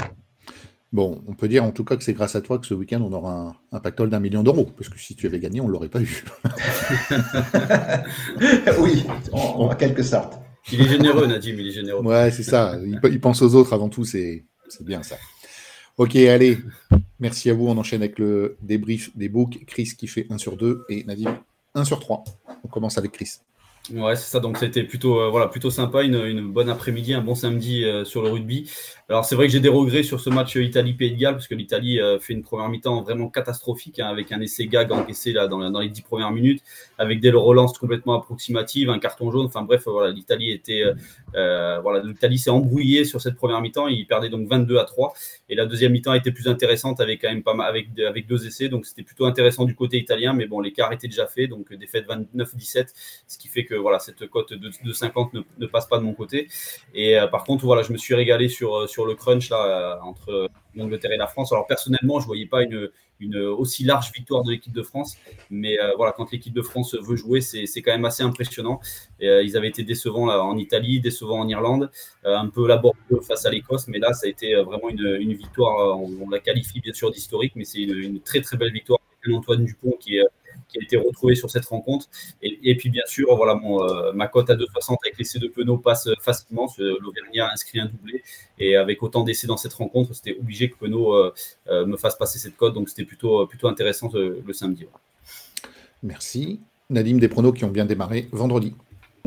Bon, 0.91 1.21
on 1.27 1.33
peut 1.33 1.47
dire 1.47 1.63
en 1.63 1.71
tout 1.71 1.83
cas 1.83 1.95
que 1.95 2.03
c'est 2.03 2.13
grâce 2.13 2.35
à 2.35 2.41
toi 2.41 2.59
que 2.59 2.67
ce 2.67 2.75
week-end, 2.75 3.01
on 3.01 3.11
aura 3.13 3.55
un, 3.71 3.79
pactole 3.79 4.09
d'un 4.09 4.19
million 4.19 4.43
d'euros. 4.43 4.67
Parce 4.77 4.89
que 4.89 4.99
si 4.99 5.15
tu 5.15 5.25
avais 5.25 5.39
gagné, 5.39 5.59
on 5.59 5.67
ne 5.67 5.71
l'aurait 5.71 5.89
pas 5.89 6.01
eu. 6.01 6.23
oui, 8.79 9.05
en, 9.31 9.69
quelque 9.69 10.03
sorte. 10.03 10.39
Il 10.71 10.81
est 10.81 10.89
généreux, 10.89 11.25
Nadim, 11.25 11.55
il 11.57 11.67
est 11.67 11.71
généreux. 11.71 12.03
Ouais, 12.03 12.31
c'est 12.31 12.43
ça. 12.43 12.77
Il, 12.85 13.19
pense 13.19 13.41
aux 13.41 13.55
autres 13.55 13.73
avant 13.73 13.89
tout, 13.89 14.05
c'est 14.05 14.45
bien 14.81 15.03
ça. 15.03 15.17
Ok, 15.97 16.15
allez. 16.15 16.57
Merci 17.19 17.49
à 17.49 17.53
vous. 17.53 17.67
On 17.67 17.77
enchaîne 17.77 18.01
avec 18.01 18.17
le 18.17 18.57
débrief 18.61 19.15
des 19.15 19.29
books. 19.29 19.63
Chris 19.67 19.91
qui 19.97 20.07
fait 20.07 20.25
1 20.29 20.37
sur 20.39 20.57
2 20.57 20.85
et 20.89 21.03
Nadim 21.03 21.39
1 21.75 21.85
sur 21.85 21.99
3. 21.99 22.23
On 22.63 22.67
commence 22.67 22.97
avec 22.97 23.11
Chris. 23.11 23.39
Ouais, 23.91 24.15
c'est 24.15 24.31
ça. 24.31 24.39
Donc, 24.39 24.57
c'était 24.57 24.83
plutôt, 24.83 25.19
euh, 25.19 25.29
voilà, 25.29 25.47
plutôt 25.47 25.69
sympa. 25.69 26.03
Une, 26.03 26.15
une 26.15 26.51
bonne 26.51 26.69
après-midi, 26.69 27.13
un 27.13 27.21
bon 27.21 27.35
samedi 27.35 27.83
euh, 27.83 28.05
sur 28.05 28.21
le 28.21 28.29
rugby. 28.29 28.71
Alors, 29.13 29.25
c'est 29.25 29.35
vrai 29.35 29.45
que 29.45 29.53
j'ai 29.53 29.59
des 29.59 29.69
regrets 29.69 30.01
sur 30.01 30.19
ce 30.19 30.31
match 30.31 30.55
Italie-Pays 30.55 31.11
de 31.11 31.19
Galles, 31.19 31.35
parce 31.35 31.47
que 31.47 31.53
l'Italie 31.53 32.01
euh, 32.01 32.17
fait 32.17 32.33
une 32.33 32.41
première 32.41 32.67
mi-temps 32.67 33.03
vraiment 33.03 33.29
catastrophique, 33.29 33.99
hein, 33.99 34.07
avec 34.07 34.31
un 34.31 34.41
essai 34.41 34.65
gag 34.65 34.91
encaissé 34.91 35.33
là, 35.33 35.47
dans, 35.47 35.79
les 35.79 35.89
dix 35.89 36.01
premières 36.01 36.31
minutes, 36.31 36.63
avec 36.97 37.19
des 37.19 37.29
relances 37.29 37.77
complètement 37.77 38.15
approximatives, 38.15 38.89
un 38.89 38.97
carton 38.97 39.29
jaune. 39.29 39.45
Enfin, 39.45 39.61
bref, 39.61 39.83
voilà, 39.85 40.11
l'Italie 40.11 40.49
était. 40.49 40.83
voilà, 41.31 42.01
l'Italie 42.03 42.39
s'est 42.39 42.49
embrouillée 42.49 43.05
sur 43.05 43.21
cette 43.21 43.35
première 43.35 43.61
mi-temps. 43.61 43.87
Il 43.87 44.07
perdait 44.07 44.29
donc 44.29 44.47
22 44.47 44.79
à 44.79 44.83
3. 44.83 45.13
Et 45.47 45.53
la 45.53 45.67
deuxième 45.67 45.91
mi-temps 45.91 46.15
était 46.15 46.31
plus 46.31 46.47
intéressante, 46.47 46.99
avec 46.99 47.21
quand 47.21 47.29
même 47.29 47.43
pas 47.43 47.53
mal, 47.53 47.67
avec, 47.67 48.25
deux 48.25 48.47
essais. 48.47 48.67
Donc, 48.67 48.87
c'était 48.87 49.03
plutôt 49.03 49.27
intéressant 49.27 49.65
du 49.65 49.75
côté 49.75 49.99
italien. 49.99 50.33
Mais 50.33 50.47
bon, 50.47 50.59
l'écart 50.59 50.91
était 50.91 51.07
déjà 51.07 51.27
fait. 51.27 51.45
Donc, 51.45 51.71
défaite 51.71 52.07
29-17, 52.07 52.87
ce 53.27 53.37
qui 53.37 53.47
fait 53.47 53.65
que 53.65 53.75
voilà, 53.75 53.99
cette 53.99 54.27
cote 54.27 54.53
de, 54.53 54.91
50 54.91 55.35
ne, 55.59 55.67
passe 55.67 55.85
pas 55.85 55.99
de 55.99 56.03
mon 56.03 56.13
côté. 56.13 56.47
Et 56.95 57.19
euh, 57.19 57.27
par 57.27 57.43
contre, 57.43 57.63
voilà, 57.63 57.83
je 57.83 57.93
me 57.93 57.97
suis 57.97 58.15
régalé 58.15 58.49
sur, 58.49 58.75
euh, 58.75 58.87
le 59.05 59.15
crunch 59.15 59.49
là, 59.49 59.65
euh, 59.65 60.01
entre 60.01 60.49
l'Angleterre 60.75 61.11
et 61.11 61.17
la 61.17 61.27
France. 61.27 61.51
Alors 61.51 61.67
personnellement, 61.67 62.19
je 62.19 62.25
ne 62.25 62.27
voyais 62.27 62.45
pas 62.45 62.63
une, 62.63 62.89
aussi 63.37 63.85
large 63.85 64.11
victoire 64.11 64.43
de 64.43 64.51
l'équipe 64.51 64.73
de 64.73 64.83
France. 64.83 65.17
Mais 65.49 65.77
voilà, 65.95 66.11
quand 66.11 66.29
l'équipe 66.31 66.53
de 66.53 66.61
France 66.61 66.93
veut 66.95 67.15
jouer, 67.15 67.39
c'est 67.39 67.81
quand 67.81 67.93
même 67.93 68.03
assez 68.03 68.21
impressionnant. 68.21 68.81
Et, 69.21 69.27
ils 69.43 69.55
avaient 69.55 69.69
été 69.69 69.83
décevants 69.83 70.25
là, 70.25 70.43
en 70.43 70.57
Italie, 70.57 70.99
décevants 70.99 71.39
en 71.39 71.47
Irlande, 71.47 71.89
un 72.25 72.47
peu 72.49 72.67
laborieux 72.67 73.21
face 73.25 73.45
à 73.45 73.49
l'Écosse. 73.49 73.87
Mais 73.87 73.99
là, 73.99 74.11
ça 74.11 74.27
a 74.27 74.29
été 74.29 74.55
vraiment 74.55 74.89
une, 74.89 75.17
une 75.21 75.33
victoire. 75.33 75.97
On, 76.01 76.29
la 76.29 76.39
qualifie 76.39 76.81
bien 76.81 76.91
sûr 76.91 77.11
d'historique, 77.11 77.53
mais 77.55 77.63
c'est 77.63 77.79
une, 77.83 77.97
une, 77.97 78.19
très 78.19 78.41
très 78.41 78.57
belle 78.57 78.73
victoire. 78.73 78.99
Antoine 79.31 79.63
Dupont 79.63 79.95
qui 80.01 80.17
est 80.17 80.27
qui 80.73 80.79
a 80.79 80.83
été 80.83 80.97
retrouvé 80.97 81.35
sur 81.35 81.49
cette 81.49 81.65
rencontre. 81.65 82.07
Et, 82.41 82.75
puis, 82.75 82.89
bien 82.89 83.03
sûr, 83.05 83.35
voilà, 83.35 83.55
mon, 83.55 83.83
euh, 83.83 84.11
ma 84.13 84.27
cote 84.27 84.49
à 84.49 84.55
2,60 84.55 84.97
avec 85.03 85.17
l'essai 85.17 85.39
de 85.39 85.47
Penaud 85.47 85.77
passe 85.77 86.09
facilement. 86.19 86.67
L'Auvergnat 86.77 87.51
inscrit 87.51 87.79
un 87.79 87.85
doublé. 87.85 88.23
Et 88.59 88.75
avec 88.75 89.03
autant 89.03 89.23
d'essais 89.23 89.47
dans 89.47 89.57
cette 89.57 89.73
rencontre, 89.73 90.13
c'était 90.13 90.37
obligé 90.37 90.69
que 90.69 90.77
Penaud 90.77 91.13
euh, 91.13 91.33
euh, 91.67 91.85
me 91.85 91.97
fasse 91.97 92.15
passer 92.15 92.39
cette 92.39 92.57
cote. 92.57 92.73
Donc, 92.73 92.89
c'était 92.89 93.05
plutôt, 93.05 93.45
plutôt 93.47 93.67
intéressant 93.67 94.09
le 94.13 94.53
samedi. 94.53 94.85
Merci. 96.01 96.59
Nadim, 96.89 97.17
des 97.17 97.29
pronos 97.29 97.53
qui 97.53 97.63
ont 97.65 97.71
bien 97.71 97.85
démarré 97.85 98.27
vendredi. 98.31 98.75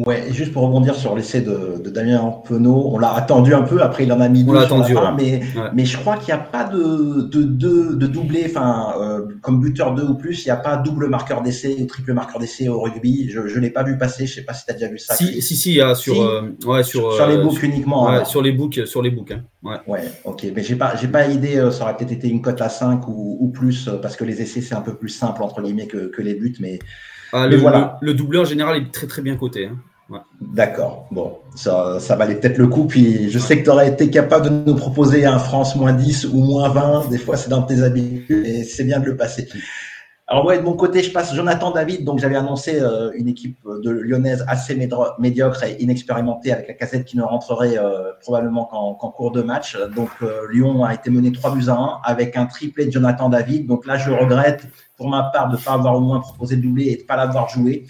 Ouais, 0.05 0.27
juste 0.31 0.53
pour 0.53 0.65
rebondir 0.65 0.95
sur 0.95 1.17
l'essai 1.17 1.41
de, 1.41 1.81
de, 1.83 1.89
Damien 1.89 2.31
Penaud, 2.45 2.91
on 2.93 2.99
l'a 2.99 3.15
attendu 3.15 3.55
un 3.55 3.63
peu, 3.63 3.81
après 3.81 4.05
il 4.05 4.13
en 4.13 4.21
a 4.21 4.29
mis 4.29 4.45
deux 4.45 4.67
sur 4.67 4.77
la 4.77 4.85
fin, 4.85 5.15
mais, 5.17 5.41
mais 5.73 5.87
je 5.87 5.97
crois 5.97 6.19
qu'il 6.19 6.35
n'y 6.35 6.39
a 6.39 6.43
pas 6.43 6.65
de, 6.65 7.23
de, 7.23 7.43
de, 7.43 7.95
de 7.95 8.07
doublé, 8.07 8.45
enfin, 8.45 8.93
euh, 9.01 9.23
comme 9.41 9.59
buteur 9.59 9.95
2 9.95 10.03
ou 10.03 10.15
plus, 10.15 10.45
il 10.45 10.49
n'y 10.49 10.53
a 10.53 10.57
pas 10.57 10.77
double 10.77 11.09
marqueur 11.09 11.41
d'essai 11.41 11.79
ou 11.81 11.87
triple 11.87 12.13
marqueur 12.13 12.39
d'essai 12.39 12.69
au 12.69 12.83
rugby. 12.83 13.31
Je 13.31 13.41
ne 13.41 13.59
l'ai 13.59 13.71
pas 13.71 13.85
vu 13.85 13.97
passer, 13.97 14.27
je 14.27 14.33
ne 14.33 14.35
sais 14.35 14.45
pas 14.45 14.53
si 14.53 14.67
tu 14.67 14.73
as 14.73 14.75
déjà 14.75 14.89
vu 14.89 14.99
ça. 14.99 15.15
Si, 15.15 15.41
si, 15.41 15.57
si, 15.57 15.71
il 15.71 15.77
y 15.77 15.81
a 15.81 15.95
sur, 15.95 16.21
euh, 16.21 16.43
ouais, 16.67 16.83
sur, 16.83 17.15
sur, 17.15 17.27
les 17.27 17.37
euh, 17.37 17.43
books 17.43 17.63
uniquement. 17.63 18.05
Ouais, 18.05 18.27
sur 18.27 18.43
les 18.43 18.53
books, 18.53 18.87
sur 18.87 19.01
les 19.01 19.11
books. 19.11 19.33
Hein. 19.33 19.45
Ouais. 19.63 19.79
ouais, 19.87 20.03
ok, 20.27 20.45
mais 20.55 20.63
j'ai 20.63 20.77
pas, 20.77 20.95
j'ai 20.97 21.09
pas 21.09 21.27
idée, 21.27 21.71
ça 21.73 21.85
aurait 21.85 21.97
peut-être 21.97 22.13
été 22.13 22.29
une 22.29 22.43
cote 22.43 22.61
à 22.61 22.69
5 22.69 23.09
ou, 23.09 23.39
ou 23.41 23.49
plus, 23.49 23.89
parce 24.03 24.17
que 24.17 24.25
les 24.25 24.43
essais 24.43 24.61
c'est 24.61 24.75
un 24.75 24.83
peu 24.83 24.95
plus 24.95 25.09
simple 25.09 25.43
entre 25.43 25.63
guillemets 25.63 25.87
que, 25.87 26.09
que 26.09 26.21
les 26.21 26.35
buts, 26.35 26.55
mais, 26.61 26.81
ah, 27.37 27.47
le, 27.47 27.57
voilà. 27.57 27.99
le, 28.01 28.39
en 28.39 28.45
général 28.45 28.77
est 28.79 28.93
très 28.93 29.07
très 29.07 29.23
bien 29.23 29.37
coté. 29.37 29.67
Hein. 29.67 29.77
D'accord. 30.41 31.09
Bon, 31.11 31.39
ça, 31.55 31.99
ça 32.01 32.17
valait 32.17 32.37
peut-être 32.37 32.59
le 32.59 32.69
coup. 32.69 32.87
Puis 32.87 33.31
je 33.31 33.39
sais 33.39 33.59
que 33.59 33.65
tu 33.65 33.71
aurais 33.71 33.89
été 33.89 34.09
capable 34.09 34.45
de 34.47 34.71
nous 34.71 34.77
proposer 34.77 35.27
un 35.27 35.39
France 35.39 35.75
moins 35.77 35.93
10 35.93 36.27
ou 36.27 36.39
moins 36.39 36.69
20. 36.69 37.11
Des 37.11 37.19
fois, 37.19 37.37
c'est 37.37 37.51
dans 37.51 37.63
tes 37.63 37.83
habitudes 37.83 38.47
et 38.47 38.65
c'est 38.65 38.85
bien 38.85 39.01
de 39.01 39.07
le 39.07 39.17
passer. 39.17 39.49
Alors, 40.29 40.43
moi, 40.43 40.57
de 40.57 40.63
mon 40.63 40.75
côté, 40.75 41.05
je 41.05 41.13
passe 41.13 41.35
Jonathan 41.35 41.71
David. 41.71 42.05
Donc, 42.05 42.19
j'avais 42.19 42.35
annoncé 42.35 42.81
euh, 42.81 43.13
une 43.15 43.29
équipe 43.29 43.59
de 43.65 43.91
lyonnaise 43.91 44.45
assez 44.49 44.75
médiocre 45.19 45.63
et 45.63 45.81
inexpérimentée 45.81 46.53
avec 46.53 46.67
la 46.67 46.75
casette 46.75 47.05
qui 47.05 47.17
ne 47.17 47.23
rentrerait 47.23 47.79
euh, 47.79 48.11
probablement 48.21 48.65
qu'en 48.65 49.11
cours 49.11 49.31
de 49.31 49.43
match. 49.43 49.77
Donc, 49.95 50.11
euh, 50.23 50.49
Lyon 50.51 50.85
a 50.85 50.95
été 50.95 51.11
mené 51.11 51.31
3 51.31 51.55
buts 51.55 51.69
à 51.69 51.75
1 51.75 52.01
avec 52.03 52.37
un 52.37 52.47
triplé 52.47 52.87
de 52.87 52.91
Jonathan 52.91 53.29
David. 53.29 53.69
Donc 53.69 53.87
là, 53.87 53.99
je 53.99 54.11
regrette 54.11 54.67
pour 54.97 55.09
ma 55.09 55.31
part 55.33 55.49
de 55.49 55.57
ne 55.57 55.63
pas 55.63 55.75
avoir 55.75 55.95
au 55.97 56.01
moins 56.01 56.19
proposé 56.19 56.57
de 56.57 56.63
doubler 56.63 56.87
et 56.87 56.97
de 56.97 57.03
ne 57.03 57.07
pas 57.07 57.17
l'avoir 57.17 57.49
joué. 57.49 57.87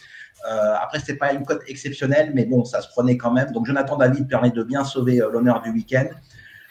Euh, 0.49 0.75
après, 0.81 1.01
c'est 1.05 1.17
pas 1.17 1.33
une 1.33 1.45
cote 1.45 1.63
exceptionnelle, 1.67 2.33
mais 2.35 2.45
bon, 2.45 2.65
ça 2.65 2.81
se 2.81 2.89
prenait 2.89 3.17
quand 3.17 3.33
même. 3.33 3.51
Donc, 3.53 3.67
Jonathan 3.67 3.97
David 3.97 4.29
permet 4.29 4.51
de 4.51 4.63
bien 4.63 4.85
sauver 4.85 5.21
euh, 5.21 5.31
l'honneur 5.31 5.63
du 5.63 5.71
week-end. 5.71 6.07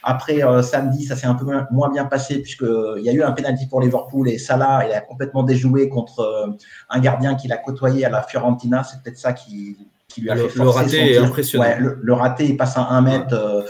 Après, 0.07 0.43
euh, 0.43 0.61
samedi, 0.61 1.03
ça 1.03 1.15
s'est 1.15 1.27
un 1.27 1.35
peu 1.35 1.45
moins 1.71 1.89
bien 1.89 2.05
passé 2.05 2.41
puisqu'il 2.41 3.01
y 3.01 3.09
a 3.09 3.13
eu 3.13 3.23
un 3.23 3.31
penalty 3.31 3.67
pour 3.67 3.81
Liverpool 3.81 4.29
et 4.29 4.37
Salah, 4.37 4.85
il 4.87 4.93
a 4.93 5.01
complètement 5.01 5.43
déjoué 5.43 5.89
contre 5.89 6.55
un 6.89 6.99
gardien 6.99 7.35
qu'il 7.35 7.51
a 7.51 7.57
côtoyé 7.57 8.05
à 8.05 8.09
la 8.09 8.21
Fiorentina. 8.21 8.83
C'est 8.83 9.01
peut-être 9.01 9.17
ça 9.17 9.33
qui, 9.33 9.77
lui 10.17 10.29
a 10.29 10.35
fait 10.35 10.49
forcer 10.49 10.59
Le 10.59 10.69
raté 10.69 11.11
est 11.13 11.17
impressionnant. 11.17 11.65
le, 11.79 12.13
raté, 12.13 12.45
il 12.45 12.57
passe 12.57 12.77
à 12.77 12.87
un 12.87 13.01
mètre. 13.01 13.65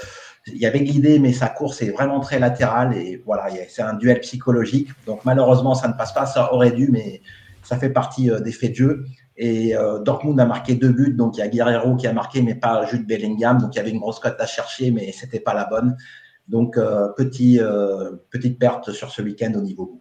il 0.47 0.57
y 0.57 0.65
avait 0.65 0.79
l'idée, 0.79 1.19
mais 1.19 1.33
sa 1.33 1.47
course 1.47 1.81
est 1.81 1.91
vraiment 1.91 2.19
très 2.19 2.37
latérale 2.37 2.95
et 2.95 3.21
voilà, 3.25 3.47
c'est 3.69 3.81
un 3.81 3.93
duel 3.93 4.19
psychologique. 4.19 4.89
Donc 5.07 5.21
malheureusement, 5.25 5.73
ça 5.73 5.87
ne 5.87 5.93
passe 5.93 6.13
pas. 6.13 6.25
Ça 6.25 6.53
aurait 6.53 6.71
dû, 6.71 6.89
mais 6.91 7.21
ça 7.63 7.77
fait 7.77 7.89
partie 7.89 8.29
des 8.43 8.51
faits 8.51 8.71
de 8.71 8.75
jeu. 8.75 9.05
Et 9.37 9.75
euh, 9.75 9.99
Dortmund 9.99 10.39
a 10.39 10.45
marqué 10.45 10.75
deux 10.75 10.91
buts, 10.91 11.13
donc 11.13 11.37
il 11.37 11.39
y 11.39 11.43
a 11.43 11.47
Guerrero 11.47 11.95
qui 11.95 12.07
a 12.07 12.13
marqué, 12.13 12.41
mais 12.41 12.55
pas 12.55 12.85
Jude 12.85 13.05
Bellingham. 13.05 13.59
Donc 13.59 13.75
il 13.75 13.77
y 13.77 13.81
avait 13.81 13.89
une 13.89 13.99
grosse 13.99 14.19
cote 14.19 14.37
à 14.39 14.45
chercher, 14.45 14.91
mais 14.91 15.11
c'était 15.11 15.41
pas 15.41 15.53
la 15.53 15.65
bonne. 15.65 15.97
Donc 16.47 16.77
euh, 16.77 17.07
petit, 17.17 17.59
euh, 17.59 18.11
petite 18.29 18.59
perte 18.59 18.91
sur 18.91 19.11
ce 19.11 19.21
week-end 19.21 19.53
au 19.55 19.61
niveau 19.61 19.99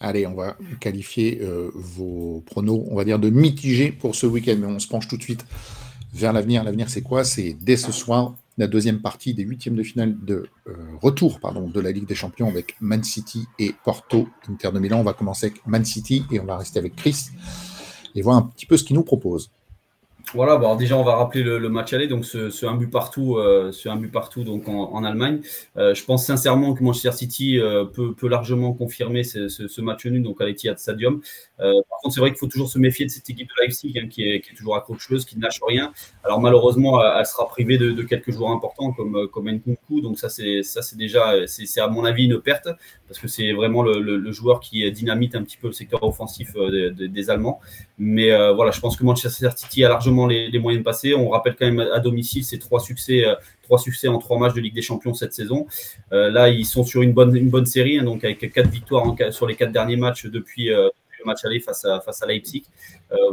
Allez, 0.00 0.26
on 0.26 0.34
va 0.34 0.56
qualifier 0.80 1.40
vos 1.72 2.42
pronos, 2.44 2.84
on 2.90 2.94
va 2.94 3.04
dire 3.04 3.18
de 3.18 3.30
mitigés 3.30 3.90
pour 3.90 4.14
ce 4.14 4.26
week-end, 4.26 4.56
mais 4.58 4.66
on 4.66 4.78
se 4.78 4.86
penche 4.86 5.08
tout 5.08 5.16
de 5.16 5.22
suite 5.22 5.46
vers 6.12 6.34
l'avenir. 6.34 6.62
L'avenir, 6.62 6.90
c'est 6.90 7.00
quoi? 7.00 7.24
C'est 7.24 7.56
dès 7.58 7.78
ce 7.78 7.90
soir 7.90 8.34
la 8.58 8.66
deuxième 8.66 9.00
partie 9.00 9.32
des 9.32 9.44
huitièmes 9.44 9.76
de 9.76 9.82
finale 9.82 10.14
de 10.22 10.46
retour 11.00 11.40
pardon, 11.40 11.68
de 11.68 11.80
la 11.80 11.90
Ligue 11.90 12.06
des 12.06 12.14
Champions 12.14 12.48
avec 12.48 12.76
Man 12.80 13.02
City 13.02 13.46
et 13.58 13.72
Porto, 13.82 14.28
Inter 14.50 14.72
de 14.72 14.78
Milan. 14.78 14.98
On 15.00 15.04
va 15.04 15.14
commencer 15.14 15.46
avec 15.46 15.66
Man 15.66 15.86
City 15.86 16.24
et 16.30 16.38
on 16.38 16.44
va 16.44 16.58
rester 16.58 16.78
avec 16.78 16.96
Chris 16.96 17.28
et 18.14 18.20
voir 18.20 18.36
un 18.36 18.42
petit 18.42 18.66
peu 18.66 18.76
ce 18.76 18.84
qu'il 18.84 18.96
nous 18.96 19.04
propose. 19.04 19.50
Voilà, 20.32 20.56
bon, 20.56 20.74
déjà 20.74 20.96
on 20.96 21.04
va 21.04 21.16
rappeler 21.16 21.42
le, 21.42 21.68
match 21.68 21.92
aller, 21.92 22.08
donc 22.08 22.24
ce, 22.24 22.66
un 22.66 22.74
but 22.74 22.90
partout, 22.90 23.36
euh, 23.36 23.70
un 23.84 23.96
but 23.96 24.10
partout 24.10 24.42
donc 24.42 24.68
en, 24.68 25.04
Allemagne. 25.04 25.40
Euh, 25.76 25.94
je 25.94 26.04
pense 26.04 26.24
sincèrement 26.26 26.74
que 26.74 26.82
Manchester 26.82 27.12
City 27.12 27.60
euh, 27.60 27.84
peut, 27.84 28.28
largement 28.28 28.72
confirmer 28.72 29.22
ce, 29.22 29.80
match 29.80 30.06
nul 30.06 30.22
donc 30.22 30.40
à 30.40 30.46
l'Etihad 30.46 30.78
Stadium. 30.78 31.20
Par 31.58 31.98
contre, 32.02 32.14
c'est 32.14 32.20
vrai 32.20 32.30
qu'il 32.30 32.38
faut 32.38 32.46
toujours 32.46 32.68
se 32.68 32.78
méfier 32.78 33.04
de 33.06 33.10
cette 33.10 33.28
équipe 33.28 33.48
de 33.48 33.62
Leipzig 33.62 33.98
hein, 34.02 34.08
qui, 34.08 34.22
est, 34.22 34.42
toujours 34.56 34.76
accrocheuse, 34.76 35.24
qui 35.24 35.36
ne 35.36 35.42
lâche 35.42 35.60
rien. 35.66 35.92
Alors 36.24 36.40
malheureusement, 36.40 37.00
elle 37.02 37.26
sera 37.26 37.46
privée 37.46 37.76
de, 37.76 37.92
de 37.92 38.02
quelques 38.02 38.32
joueurs 38.32 38.50
importants 38.50 38.92
comme 38.92 39.28
comme 39.28 39.50
Nkunku, 39.50 40.00
donc 40.00 40.18
ça 40.18 40.28
c'est 40.28 40.62
ça 40.62 40.82
c'est 40.82 40.96
déjà 40.96 41.46
c'est 41.46 41.80
à 41.80 41.88
mon 41.88 42.04
avis 42.04 42.24
une 42.24 42.40
perte 42.40 42.68
parce 43.08 43.20
que 43.20 43.28
c'est 43.28 43.52
vraiment 43.52 43.82
le, 43.82 44.32
joueur 44.32 44.60
qui 44.60 44.90
dynamite 44.90 45.34
un 45.34 45.42
petit 45.42 45.56
peu 45.56 45.68
le 45.68 45.72
secteur 45.72 46.02
offensif 46.02 46.54
des 46.56 47.30
Allemands. 47.30 47.60
Mais 47.98 48.30
voilà, 48.54 48.70
je 48.70 48.80
pense 48.80 48.96
que 48.96 49.04
Manchester 49.04 49.50
City 49.56 49.84
a 49.84 49.88
largement 49.88 50.26
les, 50.26 50.58
moyens 50.58 50.82
de 50.82 50.84
passer. 50.84 51.14
On 51.14 51.28
rappelle 51.28 51.56
quand 51.56 51.66
même 51.66 51.80
à 51.80 52.00
domicile 52.00 52.44
ces 52.44 52.58
trois 52.58 52.80
succès, 52.80 53.24
euh, 53.26 53.34
trois 53.62 53.78
succès 53.78 54.08
en 54.08 54.18
trois 54.18 54.38
matchs 54.38 54.54
de 54.54 54.60
Ligue 54.60 54.74
des 54.74 54.82
Champions 54.82 55.14
cette 55.14 55.32
saison. 55.32 55.66
Euh, 56.12 56.30
là, 56.30 56.48
ils 56.48 56.66
sont 56.66 56.84
sur 56.84 57.02
une 57.02 57.12
bonne, 57.12 57.66
série, 57.66 57.98
hein, 57.98 58.04
donc 58.04 58.24
avec 58.24 58.52
quatre 58.52 58.70
victoires 58.70 59.14
sur 59.30 59.46
les 59.46 59.56
quatre 59.56 59.72
derniers 59.72 59.96
matchs 59.96 60.26
depuis, 60.26 60.72
euh, 60.72 60.88
le 61.18 61.24
match 61.26 61.44
aller 61.44 61.60
face 61.60 61.84
à, 61.84 62.00
face 62.00 62.22
à 62.22 62.26
Leipzig. 62.26 62.64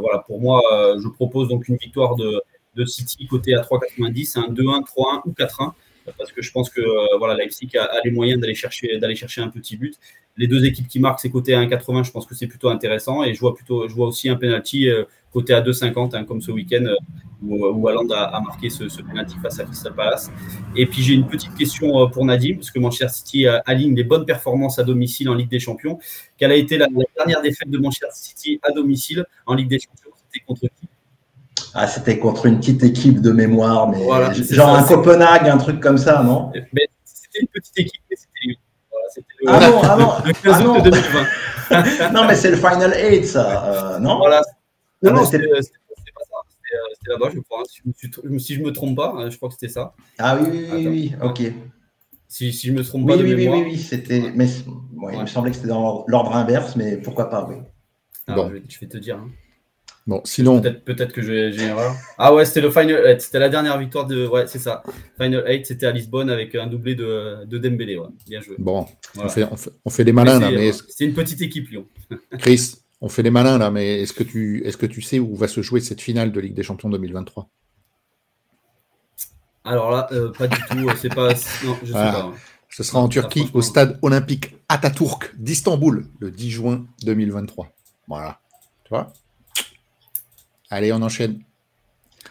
voilà, 0.00 0.20
pour 0.20 0.40
moi, 0.40 0.62
je 1.02 1.08
propose 1.08 1.48
donc 1.48 1.68
une 1.68 1.76
victoire 1.76 2.14
de 2.16 2.84
City 2.86 3.26
côté 3.26 3.54
à 3.54 3.60
3,90, 3.60 4.38
un 4.38 4.52
2-1, 4.52 4.84
3-1 4.84 5.22
ou 5.26 5.32
4-1 5.32 5.72
parce 6.18 6.32
que 6.32 6.42
je 6.42 6.50
pense 6.52 6.70
que 6.70 6.80
euh, 6.80 7.16
voilà, 7.18 7.34
Leipzig 7.34 7.70
a, 7.76 7.84
a, 7.84 8.00
les 8.04 8.10
moyens 8.10 8.40
d'aller 8.40 8.54
chercher, 8.54 8.98
d'aller 8.98 9.14
chercher 9.14 9.40
un 9.40 9.48
petit 9.48 9.76
but. 9.76 9.98
Les 10.36 10.46
deux 10.46 10.64
équipes 10.64 10.88
qui 10.88 10.98
marquent, 10.98 11.20
c'est 11.20 11.30
côté 11.30 11.54
à 11.54 11.60
1,80, 11.60 12.04
je 12.04 12.10
pense 12.10 12.26
que 12.26 12.34
c'est 12.34 12.46
plutôt 12.46 12.68
intéressant. 12.70 13.22
Et 13.22 13.34
je 13.34 13.40
vois, 13.40 13.54
plutôt, 13.54 13.88
je 13.88 13.94
vois 13.94 14.06
aussi 14.06 14.28
un 14.28 14.36
penalty 14.36 14.88
euh, 14.88 15.04
côté 15.32 15.52
à 15.54 15.60
2,50, 15.60 16.16
hein, 16.16 16.24
comme 16.24 16.40
ce 16.40 16.50
week-end, 16.50 16.84
euh, 16.84 16.96
où, 17.42 17.66
où 17.66 17.88
a, 17.88 18.40
marqué 18.40 18.70
ce, 18.70 18.88
ce 18.88 19.02
penalty 19.02 19.36
face 19.42 19.60
à 19.60 19.64
Crystal 19.64 19.94
Palace. 19.94 20.30
Et 20.76 20.86
puis 20.86 21.02
j'ai 21.02 21.14
une 21.14 21.26
petite 21.26 21.54
question 21.54 22.08
pour 22.10 22.24
Nadim, 22.24 22.56
parce 22.56 22.70
que 22.70 22.78
Manchester 22.78 23.08
City 23.08 23.46
aligne 23.46 23.94
des 23.94 24.04
bonnes 24.04 24.24
performances 24.24 24.78
à 24.78 24.84
domicile 24.84 25.28
en 25.28 25.34
Ligue 25.34 25.50
des 25.50 25.58
Champions. 25.58 25.98
Quelle 26.38 26.52
a 26.52 26.56
été 26.56 26.78
la, 26.78 26.86
la 26.86 27.04
dernière 27.16 27.42
défaite 27.42 27.70
de 27.70 27.78
Manchester 27.78 28.08
City 28.12 28.60
à 28.62 28.72
domicile 28.72 29.24
en 29.46 29.54
Ligue 29.54 29.68
des 29.68 29.80
Champions? 29.80 30.12
C'était 30.30 30.44
contre 30.44 30.62
qui? 30.62 30.88
Ah, 31.74 31.86
c'était 31.86 32.18
contre 32.18 32.46
une 32.46 32.58
petite 32.58 32.82
équipe 32.82 33.20
de 33.20 33.30
mémoire, 33.30 33.88
mais 33.88 34.02
voilà, 34.02 34.32
genre 34.32 34.76
ça, 34.76 34.82
un 34.82 34.82
Copenhague, 34.82 35.48
un 35.48 35.58
truc 35.58 35.80
comme 35.80 35.98
ça, 35.98 36.22
non? 36.22 36.52
C'était 37.04 37.40
une 37.40 37.48
petite 37.48 37.78
équipe, 37.78 38.02
mais 38.10 38.16
c'était 38.16 38.58
voilà, 39.44 39.68
le, 39.68 39.74
ah 39.82 39.96
non, 39.96 40.12
ah 40.12 40.22
non, 40.22 40.26
le 40.26 40.32
15 40.32 40.62
août 40.62 40.72
ah 40.74 40.78
non. 40.78 40.82
2020. 40.82 42.12
non, 42.12 42.26
mais 42.26 42.34
c'est 42.34 42.50
le 42.50 42.56
Final 42.56 42.94
8, 42.94 43.24
ça, 43.24 43.94
euh, 43.94 43.98
non? 43.98 44.18
Voilà. 44.18 44.42
Non, 45.02 45.14
non, 45.14 45.24
c'était 45.24 45.48
pas 45.48 45.62
ça. 45.62 45.70
C'était 46.94 47.12
là-bas, 47.12 47.30
je 47.34 47.40
crois. 47.40 47.62
Si 47.66 47.80
je, 47.84 48.28
me, 48.28 48.38
si 48.38 48.54
je 48.54 48.62
me 48.62 48.72
trompe 48.72 48.96
pas, 48.96 49.28
je 49.28 49.36
crois 49.36 49.48
que 49.48 49.54
c'était 49.54 49.72
ça. 49.72 49.94
Ah 50.18 50.38
oui, 50.40 50.48
oui, 50.50 50.68
oui, 50.72 50.86
oui, 50.86 51.12
ok. 51.22 51.42
Si, 52.28 52.52
si 52.52 52.68
je 52.68 52.72
me 52.72 52.82
trompe 52.82 53.02
oui, 53.04 53.12
pas 53.12 53.16
de 53.18 53.24
oui, 53.24 53.34
mémoire. 53.34 53.58
Oui, 53.58 53.64
oui, 53.64 53.72
oui, 53.72 53.78
c'était. 53.78 54.32
Mais 54.34 54.46
ouais, 54.96 55.14
il 55.14 55.20
me 55.20 55.26
semblait 55.26 55.50
que 55.50 55.56
c'était 55.56 55.68
dans 55.68 56.04
l'ordre 56.08 56.34
inverse, 56.34 56.76
mais 56.76 56.96
pourquoi 56.96 57.28
pas, 57.28 57.46
oui. 57.48 57.56
Ah, 58.26 58.34
bon. 58.34 58.48
je, 58.48 58.54
vais, 58.54 58.62
je 58.68 58.80
vais 58.80 58.86
te 58.86 58.96
dire. 58.96 59.16
Hein. 59.16 59.30
Bon, 60.06 60.20
sinon. 60.24 60.60
Peut-être 60.60 60.84
peut 60.84 60.94
que 60.94 61.22
j'ai 61.22 61.54
une 61.54 61.60
erreur. 61.60 61.94
Ah 62.18 62.34
ouais, 62.34 62.44
c'était 62.44 62.60
le 62.60 62.70
Final 62.70 63.04
8. 63.06 63.20
C'était 63.20 63.38
la 63.38 63.48
dernière 63.48 63.78
victoire 63.78 64.06
de. 64.06 64.26
Ouais, 64.26 64.46
c'est 64.46 64.58
ça. 64.58 64.82
Final 65.20 65.44
8, 65.46 65.66
c'était 65.66 65.86
à 65.86 65.92
Lisbonne 65.92 66.28
avec 66.28 66.54
un 66.54 66.66
doublé 66.66 66.94
de, 66.94 67.44
de 67.46 67.58
Dembélé. 67.58 67.96
Ouais. 67.96 68.08
Bien 68.26 68.40
joué. 68.40 68.56
Bon, 68.58 68.86
voilà. 69.14 69.30
on, 69.30 69.32
fait, 69.32 69.44
on, 69.44 69.56
fait, 69.56 69.70
on, 69.84 69.90
fait, 69.90 70.04
des 70.04 70.12
malins 70.12 70.40
là. 70.40 70.50
mais 70.50 70.72
C'est 70.72 71.04
une 71.04 71.14
petite 71.14 71.40
équipe, 71.40 71.68
Lyon. 71.68 71.86
Chris, 72.38 72.74
on 73.00 73.08
fait 73.08 73.22
des 73.22 73.30
malins 73.30 73.58
là, 73.58 73.70
mais 73.70 74.02
est-ce 74.02 74.12
que, 74.12 74.24
tu, 74.24 74.66
est 74.66 74.76
que 74.76 74.86
tu 74.86 75.02
sais 75.02 75.20
où 75.20 75.36
va 75.36 75.46
se 75.46 75.62
jouer 75.62 75.80
cette 75.80 76.00
finale 76.00 76.32
de 76.32 76.40
Ligue 76.40 76.54
des 76.54 76.64
Champions 76.64 76.90
2023 76.90 77.48
Alors 79.64 79.92
là, 79.92 80.08
euh, 80.10 80.32
pas 80.32 80.48
du 80.48 80.56
tout. 80.68 80.90
C'est 81.00 81.14
pas. 81.14 81.28
Non, 81.64 81.76
je 81.84 81.92
voilà. 81.92 82.12
sais 82.12 82.18
pas. 82.18 82.32
Ce 82.70 82.82
sera 82.82 83.00
en 83.00 83.08
Turquie, 83.08 83.50
au 83.52 83.60
stade 83.60 83.98
olympique 84.00 84.56
Atatürk 84.68 85.34
d'Istanbul, 85.38 86.06
le 86.20 86.30
10 86.30 86.50
juin 86.50 86.86
2023. 87.04 87.68
Voilà. 88.08 88.40
Tu 88.84 88.88
vois? 88.88 89.12
Allez, 90.72 90.90
on 90.90 91.02
enchaîne. 91.02 91.40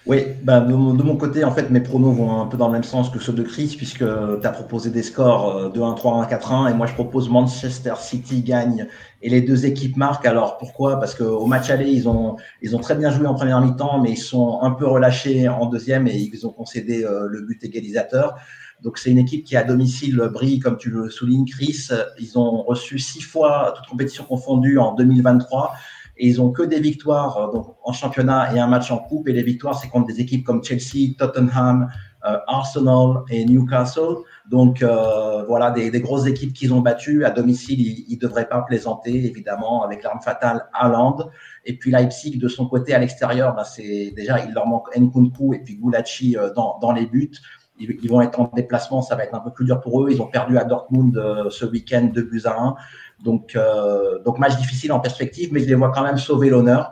Oui, 0.08 0.24
bah, 0.42 0.62
de, 0.62 0.74
mon, 0.74 1.16
côté, 1.16 1.44
en 1.44 1.52
fait, 1.52 1.70
mes 1.70 1.80
pronos 1.80 2.12
vont 2.16 2.42
un 2.42 2.48
peu 2.48 2.58
dans 2.58 2.66
le 2.66 2.74
même 2.74 2.84
sens 2.84 3.12
que 3.12 3.20
ceux 3.20 3.34
de 3.34 3.44
Chris, 3.44 3.76
puisque 3.78 4.00
tu 4.00 4.48
as 4.48 4.50
proposé 4.50 4.90
des 4.90 5.04
scores 5.04 5.72
de 5.72 5.80
1-3, 5.80 6.28
1-4-1, 6.28 6.72
et 6.72 6.74
moi 6.74 6.88
je 6.88 6.94
propose 6.96 7.30
Manchester 7.30 7.94
City 8.00 8.42
gagne 8.42 8.88
et 9.22 9.30
les 9.30 9.42
deux 9.42 9.68
équipes 9.68 9.96
marquent. 9.96 10.26
Alors 10.26 10.58
pourquoi? 10.58 11.00
Parce 11.00 11.14
qu'au 11.14 11.46
match 11.46 11.70
aller, 11.70 11.92
ils 11.92 12.10
ont, 12.10 12.38
ils 12.64 12.76
ont 12.76 12.80
très 12.80 12.96
bien 12.96 13.12
joué 13.12 13.28
en 13.28 13.36
première 13.36 13.62
mi-temps, 13.62 14.02
mais 14.02 14.14
ils 14.14 14.18
sont 14.18 14.60
un 14.64 14.72
peu 14.72 14.88
relâchés 14.88 15.48
en 15.48 15.68
deuxième 15.68 16.08
et 16.08 16.18
ils 16.18 16.48
ont 16.48 16.52
concédé 16.52 17.04
euh, 17.04 17.28
le 17.30 17.42
but 17.44 17.64
égalisateur. 17.64 18.40
Donc 18.82 18.98
c'est 18.98 19.12
une 19.12 19.20
équipe 19.20 19.44
qui 19.44 19.56
à 19.56 19.64
domicile 19.64 20.18
brille, 20.34 20.58
comme 20.58 20.78
tu 20.80 20.90
le 20.90 21.12
soulignes, 21.12 21.46
Chris. 21.46 21.90
Ils 22.20 22.40
ont 22.40 22.64
reçu 22.64 22.98
six 22.98 23.22
fois, 23.22 23.76
toutes 23.78 23.86
compétitions 23.86 24.24
confondues, 24.24 24.80
en 24.80 24.96
2023 24.96 25.76
et 26.22 26.28
ils 26.28 26.40
ont 26.40 26.52
que 26.52 26.62
des 26.62 26.80
victoires 26.80 27.52
donc, 27.52 27.76
en 27.84 27.94
championnat 27.94 28.56
et 28.56 28.60
un 28.60 28.68
match 28.68 28.92
en 28.92 29.00
coupe. 29.00 29.28
Et 29.28 29.34
les 29.34 29.42
victoires, 29.42 29.74
c'est 29.80 29.90
contre 29.90 30.06
des 30.06 30.22
équipes 30.22 30.46
comme 30.46 30.64
Chelsea, 30.64 31.16
Tottenham, 31.18 31.90
euh, 32.26 32.38
Arsenal 32.48 33.24
et 33.32 33.44
Newcastle. 33.44 34.18
Donc 34.48 34.84
euh, 34.84 35.44
voilà, 35.48 35.72
des, 35.72 35.90
grosses 36.00 36.28
équipes 36.28 36.54
qu'ils 36.54 36.76
ont 36.76 36.82
battues. 36.82 37.26
À 37.26 37.32
domicile, 37.32 37.82
ils 38.08 38.16
ne 38.16 38.20
devraient 38.20 38.48
pas 38.48 38.62
plaisanter, 38.62 39.26
évidemment, 39.26 39.84
avec 39.84 40.04
l'arme 40.04 40.22
fatale 40.22 40.68
Haaland. 40.74 41.18
Et 41.66 41.76
puis 41.76 41.90
Leipzig, 41.90 42.38
de 42.38 42.48
son 42.48 42.68
côté, 42.68 42.94
à 42.94 43.00
l'extérieur, 43.00 43.56
ben, 43.56 43.64
c'est 43.64 44.14
déjà, 44.16 44.46
il 44.46 44.54
leur 44.54 44.68
manque 44.68 44.96
Nkunku 44.96 45.56
et 45.56 45.60
puis 45.60 45.78
Gulacsi 45.78 46.38
euh, 46.38 46.52
dans, 46.54 46.92
les 46.92 47.08
buts. 47.08 47.32
Ils, 47.80 48.12
vont 48.12 48.22
être 48.22 48.40
en 48.40 48.52
déplacement, 48.56 49.02
ça 49.02 49.16
va 49.16 49.24
être 49.24 49.34
un 49.34 49.40
peu 49.40 49.52
plus 49.52 49.66
dur 49.66 49.82
pour 49.82 50.04
eux. 50.04 50.12
Ils 50.12 50.22
ont 50.22 50.28
perdu 50.28 50.60
à 50.60 50.66
Dortmund 50.66 51.18
euh, 51.18 51.50
ce 51.50 51.66
week-end 51.66 52.12
2 52.14 52.22
buts 52.22 52.44
à 52.46 52.62
1. 52.62 52.76
Donc, 53.24 53.56
euh, 53.56 54.20
donc 54.24 54.40
match 54.40 54.58
difficile 54.58 54.92
en 54.92 55.00
perspective, 55.00 55.50
mais 55.52 55.60
je 55.60 55.68
les 55.68 55.76
vois 55.76 55.92
quand 55.92 56.04
même 56.04 56.18
sauver 56.18 56.50
l'honneur. 56.50 56.92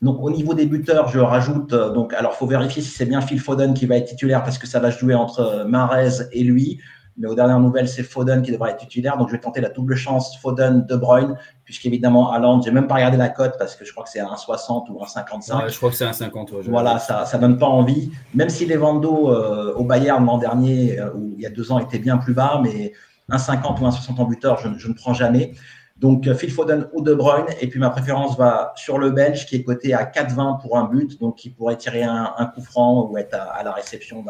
Donc 0.00 0.22
au 0.22 0.30
niveau 0.30 0.54
des 0.54 0.66
buteurs, 0.66 1.08
je 1.08 1.18
rajoute 1.18 1.72
euh, 1.72 1.90
donc 1.90 2.14
alors 2.14 2.34
faut 2.34 2.46
vérifier 2.46 2.82
si 2.82 2.90
c'est 2.90 3.06
bien 3.06 3.20
Phil 3.20 3.40
Foden 3.40 3.74
qui 3.74 3.86
va 3.86 3.96
être 3.96 4.06
titulaire 4.06 4.44
parce 4.44 4.58
que 4.58 4.68
ça 4.68 4.78
va 4.78 4.90
jouer 4.90 5.14
entre 5.14 5.64
Marez 5.66 6.28
et 6.32 6.44
lui. 6.44 6.78
Mais 7.20 7.26
aux 7.26 7.34
dernières 7.34 7.58
nouvelles, 7.58 7.88
c'est 7.88 8.04
Foden 8.04 8.42
qui 8.42 8.52
devrait 8.52 8.70
être 8.70 8.76
titulaire. 8.76 9.18
Donc 9.18 9.26
je 9.28 9.32
vais 9.32 9.40
tenter 9.40 9.60
la 9.60 9.70
double 9.70 9.96
chance 9.96 10.38
Foden 10.38 10.86
De 10.86 10.94
Bruyne, 10.94 11.34
puisqu'évidemment 11.64 12.30
Haaland, 12.30 12.62
j'ai 12.62 12.70
même 12.70 12.86
pas 12.86 12.94
regardé 12.94 13.16
la 13.16 13.28
cote 13.28 13.54
parce 13.58 13.74
que 13.74 13.84
je 13.84 13.90
crois 13.90 14.04
que 14.04 14.10
c'est 14.10 14.20
1,60 14.20 14.88
ou 14.88 15.00
1,55. 15.02 15.64
Ouais, 15.64 15.68
je 15.68 15.76
crois 15.76 15.90
que 15.90 15.96
c'est 15.96 16.04
1,50. 16.04 16.54
Ouais, 16.54 16.62
voilà, 16.68 17.00
ça 17.00 17.24
ça 17.26 17.38
donne 17.38 17.58
pas 17.58 17.66
envie. 17.66 18.12
Même 18.34 18.50
si 18.50 18.66
les 18.66 18.76
Vando 18.76 19.32
euh, 19.32 19.74
au 19.74 19.82
Bayern 19.82 20.24
l'an 20.24 20.38
dernier 20.38 21.00
euh, 21.00 21.12
ou 21.12 21.34
il 21.36 21.42
y 21.42 21.46
a 21.46 21.50
deux 21.50 21.72
ans 21.72 21.80
étaient 21.80 21.98
bien 21.98 22.18
plus 22.18 22.34
bas, 22.34 22.60
mais 22.62 22.92
1,50 23.30 23.80
ou 23.80 23.86
1,60 23.86 24.20
en 24.20 24.24
buteur, 24.24 24.58
je, 24.58 24.88
ne 24.88 24.94
prends 24.94 25.14
jamais. 25.14 25.54
Donc 25.96 26.32
Phil 26.34 26.50
Foden 26.50 26.88
ou 26.92 27.02
De 27.02 27.12
Bruyne. 27.12 27.46
Et 27.60 27.66
puis 27.66 27.80
ma 27.80 27.90
préférence 27.90 28.38
va 28.38 28.72
sur 28.76 28.98
le 28.98 29.10
Belge 29.10 29.46
qui 29.46 29.56
est 29.56 29.64
coté 29.64 29.94
à 29.94 30.04
4,20 30.04 30.60
pour 30.60 30.78
un 30.78 30.84
but, 30.84 31.18
donc 31.20 31.36
qui 31.36 31.50
pourrait 31.50 31.76
tirer 31.76 32.04
un, 32.04 32.52
coup 32.54 32.62
franc 32.62 33.08
ou 33.10 33.18
être 33.18 33.34
à, 33.34 33.62
la 33.62 33.72
réception 33.72 34.24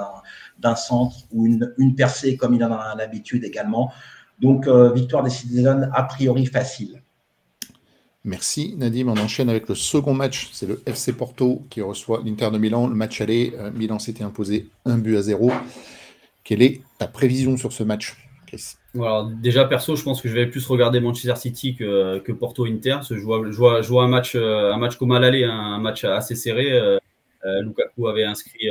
d'un 0.59 0.77
centre 0.77 1.17
ou 1.31 1.47
une, 1.47 1.75
une, 1.79 1.95
percée 1.95 2.37
comme 2.37 2.55
il 2.55 2.65
en 2.65 2.73
a 2.73 2.95
l'habitude 2.97 3.45
également. 3.45 3.93
Donc 4.41 4.67
euh, 4.67 4.93
victoire 4.93 5.23
des 5.23 5.31
Citizens 5.31 5.91
a 5.93 6.03
priori 6.05 6.47
facile. 6.47 7.03
Merci 8.25 8.75
Nadim. 8.77 9.09
On 9.09 9.17
enchaîne 9.17 9.49
avec 9.49 9.69
le 9.69 9.75
second 9.75 10.15
match. 10.15 10.51
C'est 10.53 10.67
le 10.67 10.83
FC 10.87 11.13
Porto 11.13 11.65
qui 11.71 11.81
reçoit 11.81 12.21
l'Inter 12.25 12.51
de 12.51 12.59
Milan. 12.59 12.87
Le 12.87 12.95
match 12.95 13.21
aller, 13.21 13.55
euh, 13.59 13.71
Milan 13.73 13.99
s'était 13.99 14.25
imposé 14.25 14.69
un 14.85 14.99
but 14.99 15.17
à 15.17 15.23
zéro. 15.23 15.51
Quelle 16.45 16.63
est 16.63 16.83
ta 16.99 17.07
prévision 17.07 17.57
sur 17.57 17.73
ce 17.73 17.83
match? 17.83 18.28
Déjà, 19.43 19.65
perso, 19.65 19.97
je 19.97 20.03
pense 20.03 20.23
que 20.23 20.29
je 20.29 20.35
vais 20.35 20.47
plus 20.47 20.67
regarder 20.67 21.01
Manchester 21.01 21.37
City 21.37 21.77
que, 21.77 22.33
Porto 22.33 22.65
Inter. 22.65 22.99
Je, 23.09 23.21
vois, 23.21 24.05
un 24.05 24.09
match, 24.09 24.35
un 24.37 24.77
match 24.77 24.97
comme 24.97 25.13
à 25.13 25.19
l'aller, 25.19 25.45
un 25.45 25.79
match 25.79 26.05
assez 26.05 26.35
serré. 26.35 26.99
Euh, 27.45 27.63
Lukaku 27.63 28.09
avait 28.09 28.25
inscrit 28.25 28.69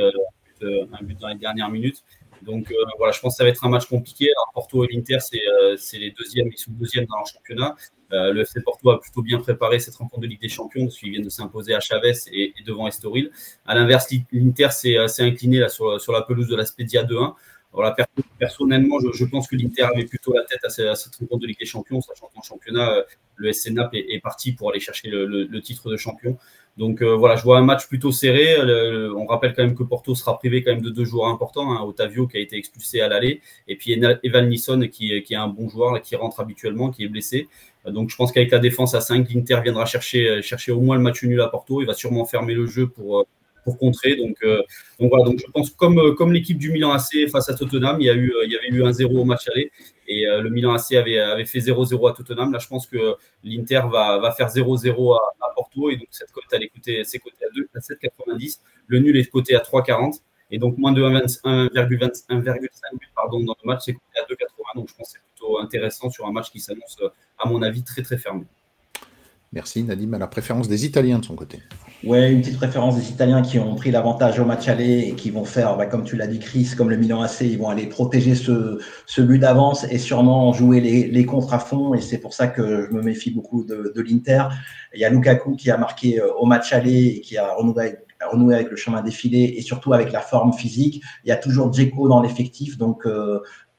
euh, 0.62 0.86
un 0.92 1.04
but 1.04 1.18
dans 1.18 1.28
les 1.28 1.36
dernières 1.36 1.70
minutes. 1.70 2.02
Donc 2.42 2.70
euh, 2.70 2.74
voilà, 2.98 3.12
je 3.12 3.20
pense 3.20 3.34
que 3.34 3.38
ça 3.38 3.44
va 3.44 3.50
être 3.50 3.64
un 3.64 3.68
match 3.68 3.86
compliqué. 3.86 4.28
Porto 4.54 4.84
et 4.84 4.88
l'Inter, 4.92 5.18
c'est 5.20 5.98
les 5.98 6.10
deuxièmes, 6.12 6.48
ils 6.52 6.58
sont 6.58 6.72
deuxièmes 6.72 7.06
dans 7.06 7.16
leur 7.16 7.26
championnat. 7.26 7.76
Euh, 8.12 8.32
le 8.32 8.42
FC 8.42 8.62
Porto 8.62 8.90
a 8.90 9.00
plutôt 9.00 9.22
bien 9.22 9.38
préparé 9.38 9.80
cette 9.80 9.96
rencontre 9.96 10.22
de 10.22 10.28
Ligue 10.28 10.40
des 10.40 10.48
Champions 10.48 10.84
parce 10.84 10.96
qu'ils 10.96 11.10
viennent 11.10 11.24
de 11.24 11.30
s'imposer 11.30 11.74
à 11.74 11.80
Chavez 11.80 12.14
et, 12.32 12.54
devant 12.66 12.86
Estoril. 12.86 13.30
À 13.66 13.74
l'inverse, 13.74 14.08
l'Inter 14.32 14.68
s'est 14.70 15.22
incliné 15.22 15.66
sur 15.68 16.12
la 16.12 16.22
pelouse 16.22 16.48
de 16.48 16.56
la 16.56 16.64
Spedia 16.64 17.04
2-1. 17.04 17.34
Voilà, 17.72 17.94
personnellement, 18.38 18.98
je, 19.00 19.12
je 19.12 19.24
pense 19.26 19.46
que 19.46 19.54
l'Inter 19.54 19.82
avait 19.82 20.06
plutôt 20.06 20.32
la 20.32 20.44
tête 20.44 20.64
à, 20.64 20.70
cette, 20.70 21.14
rencontre 21.16 21.42
de 21.42 21.46
Ligue 21.46 21.58
des 21.58 21.66
Champions, 21.66 22.00
sachant 22.00 22.30
qu'en 22.34 22.42
championnat, 22.42 23.04
le 23.36 23.52
SC 23.52 23.70
Naples 23.70 23.96
est, 23.96 24.20
parti 24.20 24.52
pour 24.52 24.70
aller 24.70 24.80
chercher 24.80 25.08
le, 25.08 25.26
le, 25.26 25.44
le 25.44 25.60
titre 25.60 25.90
de 25.90 25.96
champion. 25.96 26.38
Donc 26.78 27.02
euh, 27.02 27.16
voilà, 27.16 27.34
je 27.34 27.42
vois 27.42 27.58
un 27.58 27.64
match 27.64 27.88
plutôt 27.88 28.12
serré. 28.12 28.56
On 29.14 29.26
rappelle 29.26 29.52
quand 29.54 29.64
même 29.64 29.74
que 29.74 29.82
Porto 29.82 30.14
sera 30.14 30.38
privé 30.38 30.62
quand 30.62 30.70
même 30.70 30.80
de 30.80 30.90
deux 30.90 31.04
joueurs 31.04 31.28
importants, 31.28 31.72
hein, 31.72 31.82
Otavio 31.82 32.28
qui 32.28 32.36
a 32.36 32.40
été 32.40 32.56
expulsé 32.56 33.00
à 33.00 33.08
l'aller, 33.08 33.42
et 33.66 33.76
puis 33.76 33.92
Evan 34.22 34.48
Nisson 34.48 34.88
qui, 34.90 35.22
qui 35.22 35.34
est 35.34 35.36
un 35.36 35.48
bon 35.48 35.68
joueur, 35.68 36.00
qui 36.00 36.14
rentre 36.14 36.38
habituellement, 36.40 36.90
qui 36.90 37.04
est 37.04 37.08
blessé. 37.08 37.48
Donc 37.84 38.10
je 38.10 38.16
pense 38.16 38.30
qu'avec 38.30 38.52
la 38.52 38.60
défense 38.60 38.94
à 38.94 39.00
5, 39.00 39.28
l'Inter 39.30 39.60
viendra 39.62 39.86
chercher, 39.86 40.40
chercher 40.40 40.72
au 40.72 40.80
moins 40.80 40.96
le 40.96 41.02
match 41.02 41.22
nul 41.24 41.40
à 41.40 41.48
Porto. 41.48 41.82
Il 41.82 41.86
va 41.86 41.94
sûrement 41.94 42.24
fermer 42.24 42.54
le 42.54 42.66
jeu 42.66 42.88
pour 42.88 43.26
contrer. 43.76 44.16
Donc, 44.16 44.36
euh, 44.42 44.62
donc 44.98 45.10
voilà, 45.10 45.24
donc 45.24 45.38
je 45.38 45.50
pense 45.52 45.70
comme, 45.70 45.98
euh, 45.98 46.14
comme 46.14 46.32
l'équipe 46.32 46.56
du 46.56 46.70
Milan 46.70 46.92
AC 46.92 47.28
face 47.30 47.48
à 47.50 47.54
Tottenham, 47.54 48.00
il 48.00 48.06
y, 48.06 48.10
a 48.10 48.14
eu, 48.14 48.32
il 48.44 48.52
y 48.52 48.56
avait 48.56 48.68
eu 48.68 48.84
un 48.84 48.92
0 48.92 49.18
au 49.18 49.24
match 49.24 49.48
aller 49.48 49.70
et 50.06 50.26
euh, 50.26 50.40
le 50.40 50.50
Milan 50.50 50.72
AC 50.72 50.92
avait, 50.92 51.18
avait 51.18 51.44
fait 51.44 51.58
0-0 51.58 52.10
à 52.10 52.14
Tottenham. 52.14 52.52
Là, 52.52 52.58
je 52.58 52.66
pense 52.66 52.86
que 52.86 53.16
l'Inter 53.44 53.82
va, 53.90 54.18
va 54.18 54.32
faire 54.32 54.48
0-0 54.48 55.16
à, 55.16 55.20
à, 55.46 55.52
Porto 55.54 55.90
et 55.90 55.96
donc 55.96 56.08
cette 56.10 56.32
cote, 56.32 56.44
elle 56.52 56.62
est 56.62 56.68
cotée, 56.68 57.02
c'est 57.04 57.18
coté 57.18 57.44
à, 57.44 57.48
2, 57.54 57.68
à 57.74 57.78
7,90. 57.78 58.60
Le 58.86 58.98
nul 59.00 59.16
est 59.16 59.30
coté 59.30 59.54
à 59.54 59.60
3,40 59.60 60.20
et 60.50 60.58
donc 60.58 60.78
moins 60.78 60.92
de 60.92 61.02
1,5 61.02 61.90
but 61.90 62.00
pardon, 63.14 63.40
dans 63.40 63.56
le 63.62 63.66
match, 63.66 63.82
c'est 63.84 63.92
coté 63.92 64.18
à 64.18 64.24
2,80. 64.32 64.76
Donc 64.76 64.88
je 64.88 64.94
pense 64.94 65.12
que 65.12 65.18
c'est 65.18 65.34
plutôt 65.34 65.60
intéressant 65.60 66.10
sur 66.10 66.26
un 66.26 66.32
match 66.32 66.50
qui 66.50 66.60
s'annonce, 66.60 66.96
à 67.38 67.48
mon 67.48 67.60
avis, 67.62 67.84
très 67.84 68.02
très 68.02 68.16
fermé. 68.16 68.44
Merci 69.52 69.82
Nadim, 69.82 70.12
à 70.12 70.18
la 70.18 70.26
préférence 70.26 70.68
des 70.68 70.84
Italiens 70.84 71.18
de 71.18 71.24
son 71.24 71.34
côté. 71.34 71.60
Ouais, 72.04 72.32
une 72.32 72.42
petite 72.42 72.58
préférence 72.58 72.94
des 72.94 73.10
Italiens 73.10 73.42
qui 73.42 73.58
ont 73.58 73.74
pris 73.74 73.90
l'avantage 73.90 74.38
au 74.38 74.44
match 74.44 74.68
aller 74.68 75.00
et 75.08 75.14
qui 75.14 75.30
vont 75.30 75.44
faire, 75.44 75.76
bah, 75.76 75.86
comme 75.86 76.04
tu 76.04 76.14
l'as 76.14 76.28
dit, 76.28 76.38
Chris, 76.38 76.70
comme 76.76 76.90
le 76.90 76.96
Milan 76.96 77.22
AC, 77.22 77.40
ils 77.40 77.58
vont 77.58 77.68
aller 77.68 77.86
protéger 77.86 78.36
ce, 78.36 78.78
ce 79.06 79.20
but 79.20 79.40
d'avance 79.40 79.84
et 79.90 79.98
sûrement 79.98 80.52
jouer 80.52 80.80
les, 80.80 81.08
les 81.08 81.26
contres 81.26 81.52
à 81.52 81.58
fond. 81.58 81.94
Et 81.94 82.00
c'est 82.00 82.18
pour 82.18 82.34
ça 82.34 82.46
que 82.46 82.86
je 82.86 82.94
me 82.94 83.02
méfie 83.02 83.32
beaucoup 83.32 83.64
de, 83.64 83.92
de 83.94 84.00
l'Inter. 84.00 84.44
Il 84.94 85.00
y 85.00 85.04
a 85.04 85.10
Lukaku 85.10 85.56
qui 85.56 85.72
a 85.72 85.76
marqué 85.76 86.20
au 86.38 86.46
match 86.46 86.72
aller 86.72 87.16
et 87.16 87.20
qui 87.20 87.36
a 87.36 87.52
renouvelé, 87.54 87.96
renouer 88.30 88.54
avec 88.54 88.70
le 88.70 88.76
chemin 88.76 89.02
défilé 89.02 89.54
et 89.56 89.62
surtout 89.62 89.92
avec 89.92 90.12
la 90.12 90.20
forme 90.20 90.52
physique. 90.52 91.02
Il 91.24 91.28
y 91.30 91.32
a 91.32 91.36
toujours 91.36 91.72
Djeko 91.72 92.08
dans 92.08 92.22
l'effectif, 92.22 92.78
donc 92.78 93.06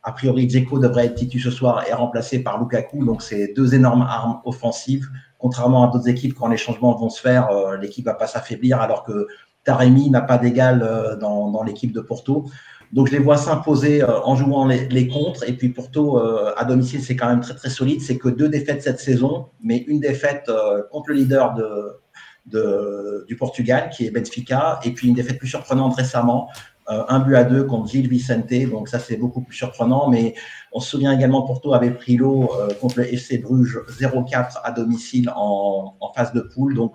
a 0.03 0.11
priori, 0.11 0.49
Djeko 0.49 0.79
devrait 0.79 1.05
être 1.05 1.15
titu 1.15 1.39
ce 1.39 1.51
soir 1.51 1.85
et 1.87 1.93
remplacé 1.93 2.39
par 2.39 2.59
Lukaku. 2.59 3.05
Donc, 3.05 3.21
c'est 3.21 3.53
deux 3.53 3.75
énormes 3.75 4.01
armes 4.01 4.41
offensives. 4.45 5.07
Contrairement 5.39 5.89
à 5.89 5.91
d'autres 5.91 6.09
équipes, 6.09 6.35
quand 6.35 6.47
les 6.47 6.57
changements 6.57 6.95
vont 6.95 7.09
se 7.09 7.19
faire, 7.19 7.49
l'équipe 7.81 8.05
va 8.05 8.13
pas 8.13 8.27
s'affaiblir, 8.27 8.79
alors 8.79 9.03
que 9.03 9.27
Taremi 9.63 10.09
n'a 10.09 10.21
pas 10.21 10.37
d'égal 10.37 11.17
dans, 11.19 11.49
dans 11.49 11.63
l'équipe 11.63 11.91
de 11.91 12.01
Porto. 12.01 12.45
Donc 12.91 13.07
je 13.07 13.11
les 13.11 13.19
vois 13.19 13.37
s'imposer 13.37 14.01
euh, 14.01 14.19
en 14.21 14.35
jouant 14.35 14.65
les, 14.65 14.87
les, 14.87 15.07
contres. 15.07 15.47
Et 15.47 15.53
puis 15.53 15.69
Porto 15.69 16.17
euh, 16.17 16.53
à 16.57 16.65
domicile, 16.65 17.01
c'est 17.03 17.15
quand 17.15 17.29
même 17.29 17.41
très 17.41 17.53
très 17.53 17.69
solide. 17.69 18.01
C'est 18.01 18.17
que 18.17 18.29
deux 18.29 18.49
défaites 18.49 18.81
cette 18.81 18.99
saison, 18.99 19.47
mais 19.61 19.77
une 19.87 19.99
défaite 19.99 20.45
euh, 20.49 20.81
contre 20.91 21.09
le 21.09 21.15
leader 21.15 21.53
de, 21.53 21.99
de, 22.47 23.25
du 23.27 23.35
Portugal, 23.35 23.89
qui 23.91 24.07
est 24.07 24.11
Benfica, 24.11 24.79
et 24.83 24.91
puis 24.91 25.07
une 25.07 25.13
défaite 25.13 25.37
plus 25.37 25.47
surprenante 25.47 25.95
récemment, 25.95 26.49
un 26.89 27.19
but 27.19 27.35
à 27.35 27.43
deux 27.43 27.63
contre 27.63 27.89
Gilles 27.89 28.09
Vicente. 28.09 28.53
Donc 28.71 28.89
ça 28.89 28.99
c'est 28.99 29.17
beaucoup 29.17 29.41
plus 29.41 29.55
surprenant. 29.55 30.09
Mais 30.09 30.35
on 30.71 30.79
se 30.79 30.89
souvient 30.89 31.11
également 31.11 31.43
Porto 31.43 31.73
avait 31.73 31.91
pris 31.91 32.17
l'eau 32.17 32.51
contre 32.81 32.99
le 32.99 33.13
FC 33.13 33.37
Bruges 33.37 33.79
0-4 33.99 34.59
à 34.63 34.71
domicile 34.71 35.31
en, 35.35 35.95
en 35.99 36.13
phase 36.13 36.33
de 36.33 36.41
poule. 36.41 36.73
Donc 36.75 36.93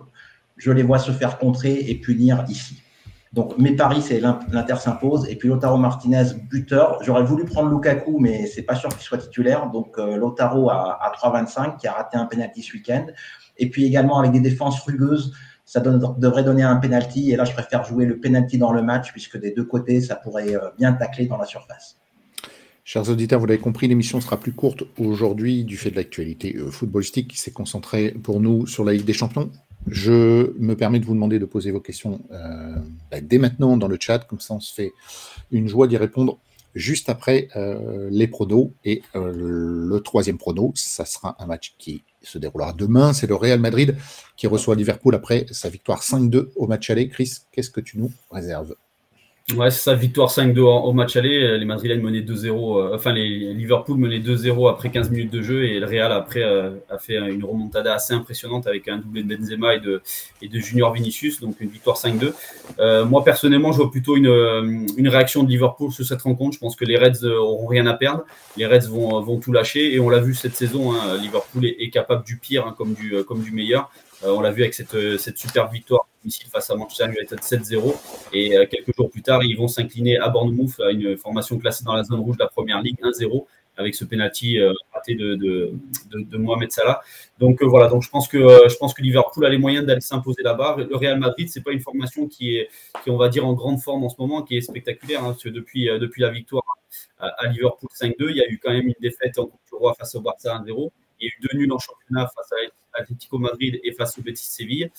je 0.57 0.71
les 0.71 0.83
vois 0.83 0.99
se 0.99 1.13
faire 1.13 1.39
contrer 1.39 1.75
et 1.89 1.95
punir 1.95 2.45
ici. 2.49 2.81
Donc, 3.35 3.59
mes 3.59 3.75
paris, 3.75 4.01
c'est 4.01 4.21
l'Inter 4.21 4.77
s'impose. 4.77 5.29
Et 5.29 5.35
puis, 5.35 5.49
Lotaro 5.49 5.77
Martinez, 5.77 6.23
buteur. 6.49 6.99
J'aurais 7.03 7.25
voulu 7.25 7.45
prendre 7.45 7.69
Lukaku, 7.69 8.21
mais 8.21 8.47
c'est 8.47 8.63
pas 8.63 8.77
sûr 8.77 8.89
qu'il 8.91 9.01
soit 9.01 9.19
titulaire. 9.19 9.71
Donc, 9.71 9.99
euh, 9.99 10.17
Lotaro 10.17 10.71
à, 10.71 11.01
à 11.03 11.13
3,25, 11.13 11.77
qui 11.77 11.89
a 11.89 11.95
raté 11.95 12.17
un 12.17 12.27
penalty 12.27 12.63
ce 12.63 12.75
week-end. 12.75 13.07
Et 13.57 13.71
puis, 13.71 13.87
également, 13.87 14.21
avec 14.21 14.31
des 14.31 14.39
défenses 14.39 14.81
rugueuses, 14.83 15.35
ça 15.65 15.81
devrait 15.81 16.45
donner 16.45 16.63
un 16.63 16.77
penalty. 16.77 17.31
Et 17.31 17.37
là, 17.37 17.45
je 17.45 17.53
préfère 17.53 17.85
jouer 17.85 18.05
le 18.05 18.19
penalty 18.19 18.59
dans 18.59 18.73
le 18.73 18.83
match, 18.83 19.13
puisque 19.13 19.39
des 19.39 19.53
deux 19.53 19.65
côtés, 19.65 20.01
ça 20.01 20.17
pourrait 20.17 20.55
euh, 20.55 20.71
bien 20.79 20.93
tacler 20.93 21.27
dans 21.27 21.39
la 21.39 21.47
surface. 21.47 21.97
Chers 22.85 23.09
auditeurs, 23.09 23.41
vous 23.41 23.47
l'avez 23.47 23.61
compris, 23.61 23.89
l'émission 23.89 24.21
sera 24.21 24.39
plus 24.39 24.53
courte 24.53 24.85
aujourd'hui 24.99 25.65
du 25.65 25.79
fait 25.79 25.91
de 25.91 25.97
l'actualité 25.97 26.55
euh, 26.57 26.71
footballistique 26.71 27.29
qui 27.29 27.39
s'est 27.39 27.51
concentrée 27.51 28.11
pour 28.11 28.41
nous 28.41 28.67
sur 28.67 28.85
la 28.85 28.93
Ligue 28.93 29.07
des 29.07 29.15
Champions. 29.15 29.51
Je 29.87 30.53
me 30.59 30.75
permets 30.77 30.99
de 30.99 31.07
vous 31.07 31.15
demander 31.15 31.39
de 31.39 31.45
poser 31.47 31.71
vos 31.71 31.81
questions 31.81 32.21
euh, 32.31 32.77
bah, 33.11 33.21
dès 33.23 33.39
maintenant 33.39 33.77
dans 33.77 33.89
le 33.89 33.97
chat, 33.99 34.19
comme 34.21 34.41
ça 34.41 34.55
on 34.55 34.61
se 34.61 34.73
fait 34.73 34.93
une 35.51 35.69
joie 35.69 35.87
d'y 35.87 35.97
répondre 35.97 36.39
juste 36.75 37.09
après 37.09 37.49
les 38.11 38.27
pronos. 38.27 38.73
Et 38.85 39.03
le 39.15 39.99
troisième 40.01 40.39
prono, 40.39 40.73
ça 40.75 41.05
sera 41.05 41.37
un 41.39 41.47
match 41.47 41.75
qui 41.79 42.03
se 42.25 42.39
déroulera 42.39 42.73
demain. 42.73 43.13
C'est 43.13 43.27
le 43.27 43.35
Real 43.35 43.61
Madrid 43.61 43.97
qui 44.37 44.47
reçoit 44.47 44.75
Liverpool 44.75 45.15
après 45.15 45.47
sa 45.51 45.69
victoire 45.69 46.03
5-2 46.03 46.51
au 46.57 46.67
match 46.67 46.91
aller. 46.91 47.09
Chris, 47.09 47.39
qu'est-ce 47.53 47.71
que 47.71 47.81
tu 47.81 47.99
nous 47.99 48.13
réserves? 48.31 48.75
Ouais, 49.53 49.71
c'est 49.71 49.81
ça, 49.81 49.95
victoire 49.95 50.31
5-2 50.31 50.59
au 50.61 50.93
match 50.95 51.17
aller. 51.17 51.59
Les 51.59 51.67
Madrilènes 51.67 52.01
menaient 52.01 52.23
2-0, 52.23 52.49
euh, 52.79 52.95
enfin 52.95 53.13
les 53.13 53.53
Liverpool 53.53 53.99
menaient 53.99 54.19
2-0 54.19 54.71
après 54.71 54.91
15 54.91 55.11
minutes 55.11 55.31
de 55.31 55.43
jeu 55.43 55.65
et 55.65 55.79
le 55.79 55.85
Real 55.85 56.13
après 56.13 56.43
euh, 56.43 56.71
a 56.89 56.97
fait 56.97 57.17
une 57.17 57.45
remontada 57.45 57.93
assez 57.93 58.15
impressionnante 58.15 58.67
avec 58.67 58.89
un 58.89 58.97
doublé 58.97 59.23
de 59.23 59.37
Benzema 59.37 59.75
et 59.75 59.81
de, 59.81 60.01
et 60.41 60.49
de 60.49 60.59
Junior 60.61 60.95
Vinicius, 60.95 61.41
donc 61.41 61.61
une 61.61 61.69
victoire 61.69 61.99
5-2. 61.99 62.33
Euh, 62.79 63.05
moi 63.05 63.23
personnellement, 63.23 63.71
je 63.73 63.77
vois 63.83 63.91
plutôt 63.91 64.17
une, 64.17 64.87
une 64.97 65.09
réaction 65.09 65.43
de 65.43 65.51
Liverpool 65.51 65.93
sur 65.93 66.07
cette 66.07 66.23
rencontre. 66.23 66.55
Je 66.55 66.59
pense 66.59 66.75
que 66.75 66.87
les 66.87 66.97
Reds 66.97 67.27
auront 67.27 67.67
rien 67.67 67.87
à 67.87 67.93
perdre. 67.93 68.25
Les 68.57 68.65
Reds 68.65 68.89
vont, 68.89 69.21
vont 69.21 69.39
tout 69.41 69.53
lâcher 69.53 69.93
et 69.95 70.01
on 70.01 70.09
l'a 70.09 70.21
vu 70.21 70.35
cette 70.35 70.57
saison. 70.57 70.95
Hein, 70.95 71.19
Liverpool 71.21 71.67
est, 71.67 71.91
capable 71.91 72.25
du 72.25 72.39
pire 72.39 72.67
hein, 72.67 72.75
comme, 72.79 72.95
du, 72.95 73.23
comme 73.25 73.43
du 73.43 73.53
meilleur. 73.53 73.91
on 74.23 74.41
l'a 74.41 74.53
vu 74.53 74.63
avec 74.63 74.73
cette, 74.73 74.97
cette 75.19 75.37
super 75.37 75.71
victoire 75.71 76.07
face 76.51 76.71
à 76.71 76.77
Manchester 76.77 77.07
United 77.07 77.39
7-0. 77.41 77.95
Et 78.33 78.57
euh, 78.57 78.67
quelques 78.67 78.95
jours 78.97 79.11
plus 79.11 79.23
tard, 79.23 79.43
ils 79.45 79.57
vont 79.57 79.69
s'incliner 79.69 80.19
à 80.19 80.29
Bournemouth, 80.29 80.81
une 80.91 81.17
formation 81.17 81.59
classée 81.59 81.85
dans 81.85 81.95
la 81.95 82.05
zone 82.05 82.21
rouge 82.21 82.37
de 82.37 82.43
la 82.43 82.49
première 82.49 82.81
ligue 82.83 82.99
1-0 83.03 83.45
avec 83.77 83.97
ce 83.97 84.05
penalty 84.05 84.61
euh, 84.61 84.73
raté 84.93 85.17
de, 85.17 85.73
Mohamed 86.33 86.71
Salah. 86.71 87.01
Donc 87.41 87.61
euh, 87.61 87.67
voilà, 87.67 87.89
donc 87.89 88.05
je 88.05 88.09
pense 88.09 88.29
que 88.29 88.39
je 88.39 88.77
pense 88.77 88.95
que 88.95 89.03
Liverpool 89.03 89.45
a 89.45 89.49
les 89.49 89.59
moyens 89.59 89.85
d'aller 89.85 90.01
s'imposer 90.01 90.43
là-bas. 90.43 90.77
Le 90.79 90.97
Real 90.97 91.19
Madrid, 91.19 91.49
c'est 91.51 91.63
pas 91.63 91.73
une 91.73 91.81
formation 91.81 92.29
qui 92.29 92.57
est 92.57 92.69
qui 93.03 93.11
on 93.11 93.17
va 93.17 93.29
dire 93.29 93.45
en 93.45 93.55
grande 93.55 93.81
forme 93.81 94.05
en 94.05 94.09
ce 94.09 94.17
moment, 94.19 94.43
qui 94.43 94.57
est 94.57 94.61
spectaculaire. 94.61 95.25
Hein, 95.25 95.31
parce 95.31 95.43
que 95.43 95.49
depuis 95.49 95.87
depuis 95.87 96.23
la 96.23 96.31
victoire 96.31 96.63
à, 97.19 97.49
Liverpool 97.49 97.89
5-2, 97.93 98.15
il 98.31 98.37
y 98.37 98.43
a 98.43 98.49
eu 98.49 98.59
quand 98.63 98.71
même 98.71 98.87
une 98.87 98.95
défaite 99.01 99.39
en 99.39 99.47
Coupe 99.47 99.61
du 99.69 99.75
Roi 99.75 99.95
face 99.95 100.15
au 100.15 100.21
Barça 100.21 100.57
1-0. 100.65 100.91
Il 101.21 101.27
y 101.27 101.31
a 101.31 101.33
eu 101.33 101.49
deux 101.49 101.59
nuls 101.59 101.73
en 101.73 101.79
championnat 101.79 102.29
face 102.35 102.53
à 102.53 103.01
Atlético 103.01 103.39
Madrid 103.39 103.81
et 103.83 103.93
face 103.93 104.19
au 104.19 104.23
Betis 104.23 104.45
Séville. 104.45 104.91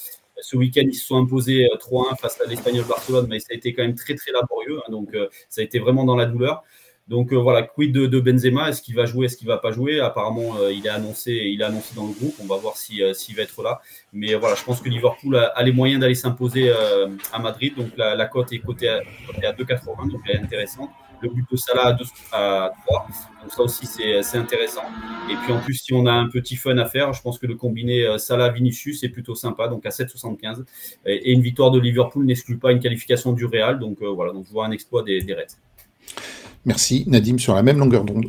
Ce 0.45 0.55
week-end, 0.55 0.83
ils 0.85 0.93
se 0.93 1.07
sont 1.07 1.17
imposés 1.17 1.67
3-1 1.79 2.11
euh, 2.11 2.15
face 2.17 2.39
à 2.39 2.47
l'Espagnol 2.47 2.85
Barcelone, 2.85 3.25
mais 3.27 3.39
ça 3.39 3.47
a 3.49 3.55
été 3.55 3.73
quand 3.73 3.81
même 3.81 3.95
très 3.95 4.13
très 4.13 4.31
laborieux. 4.31 4.77
Hein, 4.77 4.91
donc 4.91 5.09
euh, 5.15 5.27
ça 5.49 5.61
a 5.61 5.63
été 5.63 5.79
vraiment 5.79 6.03
dans 6.05 6.15
la 6.15 6.27
douleur. 6.27 6.63
Donc 7.07 7.33
euh, 7.33 7.35
voilà, 7.35 7.63
quid 7.63 7.91
de, 7.91 8.19
Benzema? 8.19 8.69
Est-ce 8.69 8.83
qu'il 8.83 8.93
va 8.93 9.05
jouer? 9.07 9.25
Est-ce 9.25 9.37
qu'il 9.37 9.47
va 9.47 9.57
pas 9.57 9.71
jouer? 9.71 9.99
Apparemment, 9.99 10.69
il 10.69 10.85
est 10.85 10.89
annoncé, 10.89 11.31
il 11.31 11.61
est 11.61 11.63
annoncé 11.63 11.95
dans 11.95 12.05
le 12.05 12.13
groupe. 12.13 12.35
On 12.39 12.45
va 12.45 12.57
voir 12.57 12.77
s'il 12.77 13.01
va 13.35 13.41
être 13.41 13.63
là. 13.63 13.81
Mais 14.13 14.35
voilà, 14.35 14.53
je 14.53 14.63
pense 14.63 14.81
que 14.81 14.89
Liverpool 14.89 15.35
a, 15.35 15.63
les 15.63 15.71
moyens 15.71 15.99
d'aller 15.99 16.13
s'imposer 16.13 16.71
à 16.71 17.39
Madrid. 17.39 17.73
Donc 17.75 17.89
la, 17.97 18.25
cote 18.27 18.53
est 18.53 18.59
cotée 18.59 18.89
à, 18.89 18.97
à 18.97 19.51
2,80, 19.53 20.11
donc 20.11 20.21
elle 20.27 20.35
est 20.35 20.43
intéressante 20.43 20.91
de 21.29 21.57
Salah 21.57 21.97
à, 22.31 22.71
3. 22.85 23.07
Donc 23.41 23.51
ça 23.51 23.61
aussi, 23.63 23.85
c'est 23.85 24.37
intéressant. 24.37 24.83
Et 25.29 25.35
puis 25.35 25.53
en 25.53 25.59
plus, 25.59 25.75
si 25.75 25.93
on 25.93 26.05
a 26.05 26.11
un 26.11 26.29
petit 26.29 26.55
fun 26.55 26.77
à 26.77 26.85
faire, 26.85 27.13
je 27.13 27.21
pense 27.21 27.37
que 27.37 27.45
le 27.45 27.55
combiné 27.55 28.05
euh, 28.05 28.17
Salah-Vinicius 28.17 29.03
est 29.03 29.09
plutôt 29.09 29.35
sympa, 29.35 29.67
donc 29.67 29.85
à 29.85 29.89
7,75. 29.89 30.63
Et, 31.05 31.31
une 31.31 31.41
victoire 31.41 31.71
de 31.71 31.79
Liverpool 31.79 32.25
n'exclut 32.25 32.57
pas 32.57 32.71
une 32.71 32.79
qualification 32.79 33.33
du 33.33 33.45
Real. 33.45 33.79
Donc 33.79 34.01
euh, 34.01 34.09
voilà, 34.09 34.33
donc 34.33 34.45
je 34.47 34.51
vois 34.51 34.65
un 34.65 34.71
exploit 34.71 35.03
des, 35.03 35.21
des 35.21 35.33
Reds. 35.33 35.57
Merci 36.65 37.03
Nadim, 37.07 37.37
sur 37.37 37.53
la 37.55 37.63
même 37.63 37.77
longueur 37.77 38.03
d'onde. 38.03 38.25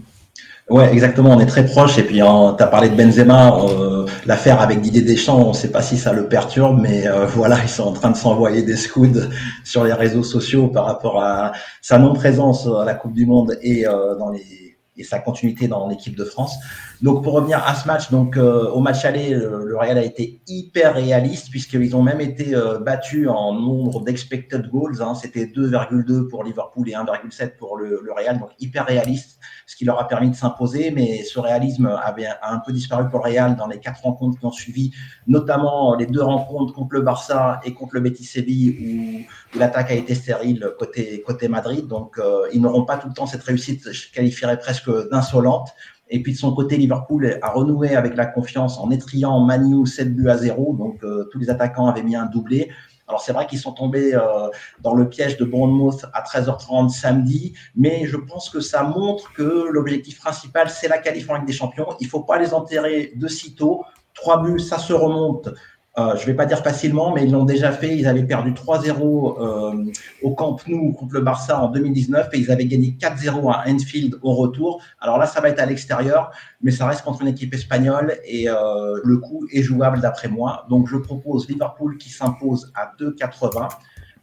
Ouais, 0.68 0.92
exactement. 0.92 1.31
On 1.31 1.38
est 1.38 1.46
très 1.46 1.64
proche. 1.64 1.96
Et 1.98 2.02
puis, 2.02 2.16
tu 2.16 2.22
as 2.22 2.66
parlé 2.66 2.88
de 2.88 2.96
Benzema, 2.96 3.57
euh, 3.57 4.07
l'affaire 4.26 4.61
avec 4.61 4.81
Didier 4.81 5.02
Deschamps. 5.02 5.40
On 5.46 5.48
ne 5.50 5.55
sait 5.55 5.70
pas 5.70 5.81
si 5.81 5.96
ça 5.96 6.12
le 6.12 6.29
perturbe, 6.29 6.81
mais 6.81 7.07
euh, 7.07 7.26
voilà, 7.37 7.59
ils 7.62 7.68
sont 7.68 7.85
en 7.85 7.92
train 7.92 8.11
de 8.11 8.16
s'envoyer 8.16 8.62
des 8.62 8.76
scouds 8.76 9.29
sur 9.64 9.85
les 9.85 9.92
réseaux 9.92 10.24
sociaux 10.24 10.66
par 10.68 10.87
rapport 10.87 11.22
à 11.22 11.52
sa 11.83 11.98
non-présence 11.98 12.66
à 12.66 12.85
la 12.85 12.94
Coupe 12.94 13.12
du 13.12 13.26
Monde 13.26 13.57
et 13.62 13.87
euh, 13.87 14.16
dans 14.16 14.31
les 14.31 14.66
et 14.98 15.05
sa 15.05 15.18
continuité 15.18 15.68
dans 15.68 15.88
l'équipe 15.88 16.16
de 16.16 16.24
France. 16.24 16.57
Donc 17.02 17.22
pour 17.22 17.35
revenir 17.35 17.62
à 17.66 17.74
ce 17.74 17.87
match, 17.87 18.11
donc 18.11 18.37
euh, 18.37 18.70
au 18.70 18.80
match 18.80 19.04
aller, 19.04 19.30
le, 19.30 19.76
Real 19.76 19.98
a 19.98 20.02
été 20.02 20.40
hyper 20.46 20.94
réaliste 20.94 21.50
puisqu'ils 21.50 21.94
ont 21.94 22.02
même 22.02 22.20
été 22.22 22.54
euh, 22.54 22.78
battus 22.78 23.28
en 23.28 23.52
nombre 23.52 24.02
d'expected 24.02 24.70
goals. 24.70 25.02
Hein. 25.02 25.14
C'était 25.14 25.44
2,2 25.44 26.28
pour 26.28 26.42
Liverpool 26.42 26.88
et 26.88 26.92
1,7 26.92 27.56
pour 27.56 27.76
le, 27.76 28.00
le, 28.02 28.12
Real, 28.12 28.38
donc 28.38 28.50
hyper 28.59 28.87
réaliste, 28.87 29.38
ce 29.66 29.76
qui 29.76 29.85
leur 29.85 30.00
a 30.00 30.09
permis 30.09 30.30
de 30.30 30.37
s'imposer. 30.37 30.90
Mais 30.90 31.22
ce 31.24 31.38
réalisme 31.38 31.87
avait 32.02 32.26
a 32.26 32.50
un 32.50 32.61
peu 32.61 32.72
disparu 32.72 33.11
pour 33.11 33.18
le 33.24 33.30
Real 33.30 33.56
dans 33.56 33.66
les 33.66 33.78
quatre 33.78 34.00
rencontres 34.02 34.38
qui 34.38 34.46
ont 34.46 34.50
suivi, 34.50 34.92
notamment 35.26 35.94
les 35.96 36.06
deux 36.06 36.22
rencontres 36.22 36.72
contre 36.72 36.94
le 36.94 37.02
Barça 37.02 37.61
et 37.64 37.74
contre 37.74 37.94
le 37.94 38.00
Betis 38.00 38.24
Séville 38.24 39.26
où, 39.54 39.59
l'attaque 39.59 39.90
a 39.90 39.94
été 39.94 40.14
stérile 40.14 40.70
côté 40.78 41.22
côté 41.26 41.48
Madrid. 41.48 41.87
Donc 41.87 42.18
euh, 42.18 42.46
ils 42.52 42.61
n'auront 42.61 42.85
pas 42.85 42.96
tout 42.96 43.09
le 43.09 43.14
temps 43.14 43.26
cette 43.26 43.42
réussite, 43.42 43.92
je 43.92 44.11
qualifierais 44.12 44.59
presque 44.59 44.90
d'insolente. 45.11 45.74
Et 46.08 46.22
puis 46.22 46.32
de 46.32 46.38
son 46.38 46.54
côté, 46.54 46.76
Liverpool 46.76 47.38
a 47.42 47.50
renoué 47.50 47.96
avec 47.96 48.16
la 48.16 48.26
confiance 48.26 48.78
en 48.78 48.90
étriant 48.90 49.40
Manu 49.40 49.86
7 49.86 50.14
buts 50.14 50.28
à 50.28 50.36
0. 50.36 50.76
Donc 50.78 51.02
euh, 51.02 51.28
tous 51.32 51.38
les 51.38 51.50
attaquants 51.50 51.86
avaient 51.86 52.02
mis 52.02 52.16
un 52.16 52.26
doublé. 52.26 52.70
Alors 53.08 53.20
c'est 53.20 53.32
vrai 53.32 53.46
qu'ils 53.46 53.58
sont 53.58 53.72
tombés 53.72 54.14
euh, 54.14 54.48
dans 54.80 54.94
le 54.94 55.08
piège 55.08 55.36
de 55.36 55.44
Bournemouth 55.44 56.06
à 56.12 56.22
13h30 56.22 56.88
samedi, 56.88 57.54
mais 57.76 58.06
je 58.06 58.16
pense 58.16 58.50
que 58.50 58.60
ça 58.60 58.82
montre 58.82 59.32
que 59.32 59.68
l'objectif 59.70 60.18
principal, 60.18 60.70
c'est 60.70 60.88
la 60.88 60.98
qualif 60.98 61.30
en 61.30 61.36
Ligue 61.36 61.46
des 61.46 61.52
Champions. 61.52 61.86
Il 62.00 62.04
ne 62.04 62.10
faut 62.10 62.24
pas 62.24 62.38
les 62.38 62.52
enterrer 62.52 63.12
de 63.14 63.28
sitôt. 63.28 63.84
Trois 64.12 64.42
buts, 64.42 64.58
ça 64.58 64.78
se 64.78 64.92
remonte. 64.92 65.50
Euh, 65.98 66.14
je 66.14 66.22
ne 66.22 66.26
vais 66.26 66.35
pas 66.35 66.44
dire 66.44 66.62
facilement, 66.62 67.14
mais 67.14 67.24
ils 67.24 67.32
l'ont 67.32 67.46
déjà 67.46 67.72
fait. 67.72 67.96
Ils 67.96 68.06
avaient 68.06 68.24
perdu 68.24 68.52
3-0 68.52 68.92
euh, 69.40 69.92
au 70.22 70.35
Camp 70.35 70.59
Nou 70.68 70.92
contre 70.92 71.14
le 71.14 71.22
Barça 71.22 71.59
en 71.59 71.70
2019 71.70 72.28
et 72.35 72.38
ils 72.38 72.50
avaient 72.50 72.66
gagné 72.66 72.98
4-0 73.00 73.50
à 73.50 73.64
Enfield 73.70 74.18
au 74.20 74.35
retour. 74.35 74.82
Alors 75.00 75.16
là, 75.16 75.24
ça 75.24 75.40
va 75.40 75.48
être 75.48 75.59
à 75.59 75.64
l'extérieur, 75.64 76.32
mais 76.61 76.70
ça 76.70 76.87
reste 76.87 77.02
contre 77.02 77.22
une 77.22 77.28
équipe 77.28 77.54
espagnole 77.54 78.18
et 78.26 78.46
euh, 78.50 79.00
le 79.02 79.16
coup 79.16 79.46
est 79.50 79.62
jouable 79.62 80.00
d'après 80.00 80.28
moi. 80.28 80.66
Donc 80.68 80.87
je 80.87 80.98
propose 80.98 81.48
Liverpool 81.48 81.96
qui 81.96 82.11
s'impose 82.11 82.70
à 82.74 82.92
2,80. 83.00 83.68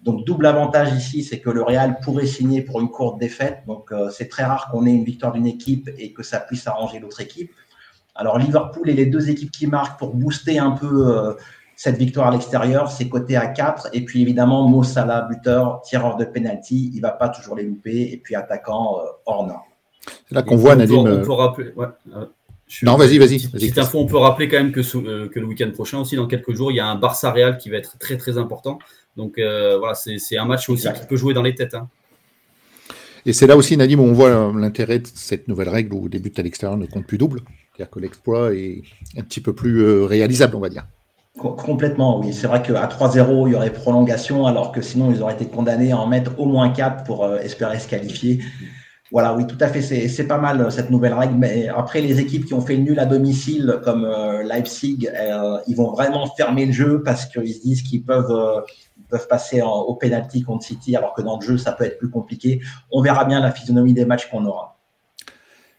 Donc 0.03 0.25
double 0.25 0.45
avantage 0.45 0.93
ici, 0.93 1.23
c'est 1.23 1.39
que 1.39 1.49
le 1.49 1.63
Real 1.63 1.97
pourrait 2.01 2.27
signer 2.27 2.61
pour 2.61 2.81
une 2.81 2.89
courte 2.89 3.19
défaite. 3.19 3.63
Donc 3.65 3.91
c'est 4.11 4.27
très 4.27 4.43
rare 4.43 4.67
qu'on 4.69 4.85
ait 4.85 4.91
une 4.91 5.05
victoire 5.05 5.31
d'une 5.31 5.47
équipe 5.47 5.89
et 5.97 6.11
que 6.11 6.23
ça 6.23 6.41
puisse 6.41 6.67
arranger 6.67 6.99
l'autre 6.99 7.21
équipe. 7.21 7.51
Alors 8.13 8.37
Liverpool 8.37 8.89
et 8.89 8.93
les 8.93 9.05
deux 9.05 9.29
équipes 9.29 9.49
qui 9.49 9.65
marquent 9.65 9.97
pour 9.97 10.13
booster 10.13 10.59
un 10.59 10.71
peu 10.71 11.37
cette 11.75 11.97
victoire 11.97 12.27
à 12.27 12.31
l'extérieur, 12.31 12.91
c'est 12.91 13.09
coté 13.09 13.35
à 13.35 13.47
4. 13.47 13.89
Et 13.93 14.01
puis 14.01 14.21
évidemment, 14.21 14.67
Mo 14.67 14.83
Salah, 14.83 15.27
buteur, 15.29 15.81
tireur 15.81 16.17
de 16.17 16.25
penalty, 16.25 16.91
il 16.93 17.01
va 17.01 17.11
pas 17.11 17.29
toujours 17.29 17.55
les 17.55 17.63
louper. 17.63 18.09
Et 18.11 18.17
puis 18.17 18.35
attaquant 18.35 18.99
euh, 18.99 19.09
hors 19.25 19.47
norme. 19.47 19.61
C'est 20.27 20.35
là 20.35 20.43
qu'on 20.43 20.55
voit, 20.55 20.75
Nadim. 20.75 20.95
On 20.95 21.03
peut, 21.03 21.31
rappeler. 21.31 21.71
Euh, 21.77 22.25
non, 22.83 22.95
vas-y, 22.95 23.17
vas-y. 23.17 23.47
Petite 23.47 23.77
info, 23.77 23.99
on 23.99 24.05
peut 24.05 24.17
rappeler 24.17 24.47
quand 24.47 24.57
même 24.57 24.71
que, 24.71 24.81
euh, 24.97 25.29
que 25.29 25.39
le 25.39 25.45
week-end 25.45 25.71
prochain 25.71 25.99
aussi, 25.99 26.15
dans 26.15 26.27
quelques 26.27 26.53
jours, 26.53 26.71
il 26.71 26.75
y 26.75 26.79
a 26.79 26.87
un 26.87 26.95
Barça 26.95 27.31
Real 27.31 27.57
qui 27.57 27.69
va 27.69 27.77
être 27.77 27.97
très 27.97 28.17
très 28.17 28.37
important. 28.37 28.79
Donc 29.15 29.35
voilà, 29.37 29.93
c'est 29.93 30.37
un 30.37 30.45
match 30.45 30.69
aussi 30.69 30.87
qui 30.93 31.05
peut 31.07 31.15
jouer 31.15 31.33
dans 31.33 31.43
les 31.43 31.55
têtes. 31.55 31.75
Hein. 31.75 31.87
Et 33.25 33.31
c'est 33.31 33.47
là 33.47 33.55
aussi, 33.55 33.77
Nadim, 33.77 33.99
où 33.99 34.03
on 34.03 34.13
voit 34.13 34.51
l'intérêt 34.53 34.99
de 34.99 35.07
cette 35.07 35.47
nouvelle 35.47 35.69
règle 35.69 35.93
où 35.93 36.09
début 36.09 36.33
à 36.35 36.41
l'extérieur 36.41 36.77
ne 36.77 36.85
compte 36.87 37.05
plus 37.05 37.17
double. 37.17 37.41
C'est-à-dire 37.71 37.91
que 37.91 37.99
l'exploit 37.99 38.53
est 38.53 38.81
un 39.17 39.21
petit 39.21 39.39
peu 39.39 39.53
plus 39.53 40.03
réalisable, 40.03 40.55
on 40.55 40.59
va 40.59 40.69
dire. 40.69 40.85
Complètement, 41.37 42.19
oui. 42.19 42.31
C'est 42.31 42.45
vrai 42.45 42.61
qu'à 42.61 42.85
3-0, 42.87 43.47
il 43.47 43.53
y 43.53 43.55
aurait 43.55 43.73
prolongation, 43.73 44.45
alors 44.45 44.71
que 44.71 44.81
sinon, 44.81 45.11
ils 45.11 45.21
auraient 45.21 45.33
été 45.33 45.47
condamnés 45.47 45.91
à 45.91 45.97
en 45.97 46.05
mettre 46.05 46.39
au 46.39 46.45
moins 46.45 46.69
4 46.69 47.03
pour 47.03 47.23
euh, 47.25 47.39
espérer 47.39 47.79
se 47.79 47.87
qualifier. 47.87 48.43
Voilà, 49.11 49.33
oui, 49.33 49.47
tout 49.47 49.57
à 49.59 49.67
fait. 49.67 49.81
C'est 49.81 50.27
pas 50.27 50.37
mal 50.37 50.71
cette 50.71 50.91
nouvelle 50.91 51.13
règle. 51.13 51.35
Mais 51.35 51.67
après, 51.69 52.01
les 52.01 52.19
équipes 52.19 52.45
qui 52.45 52.53
ont 52.53 52.61
fait 52.61 52.75
le 52.75 52.83
nul 52.83 52.99
à 52.99 53.05
domicile, 53.05 53.79
comme 53.83 54.05
euh, 54.05 54.43
Leipzig, 54.43 55.09
euh, 55.11 55.57
ils 55.67 55.75
vont 55.75 55.91
vraiment 55.91 56.27
fermer 56.37 56.67
le 56.67 56.71
jeu 56.71 57.01
parce 57.03 57.25
qu'ils 57.25 57.53
se 57.53 57.61
disent 57.61 57.81
qu'ils 57.81 58.03
peuvent, 58.03 58.63
peuvent 59.09 59.27
passer 59.27 59.61
au 59.61 59.95
penalty 59.95 60.43
contre 60.43 60.65
City, 60.65 60.95
alors 60.95 61.13
que 61.13 61.23
dans 61.23 61.39
le 61.39 61.45
jeu, 61.45 61.57
ça 61.57 61.71
peut 61.71 61.83
être 61.83 61.97
plus 61.97 62.09
compliqué. 62.09 62.61
On 62.91 63.01
verra 63.01 63.25
bien 63.25 63.39
la 63.39 63.51
physionomie 63.51 63.93
des 63.93 64.05
matchs 64.05 64.29
qu'on 64.29 64.45
aura. 64.45 64.72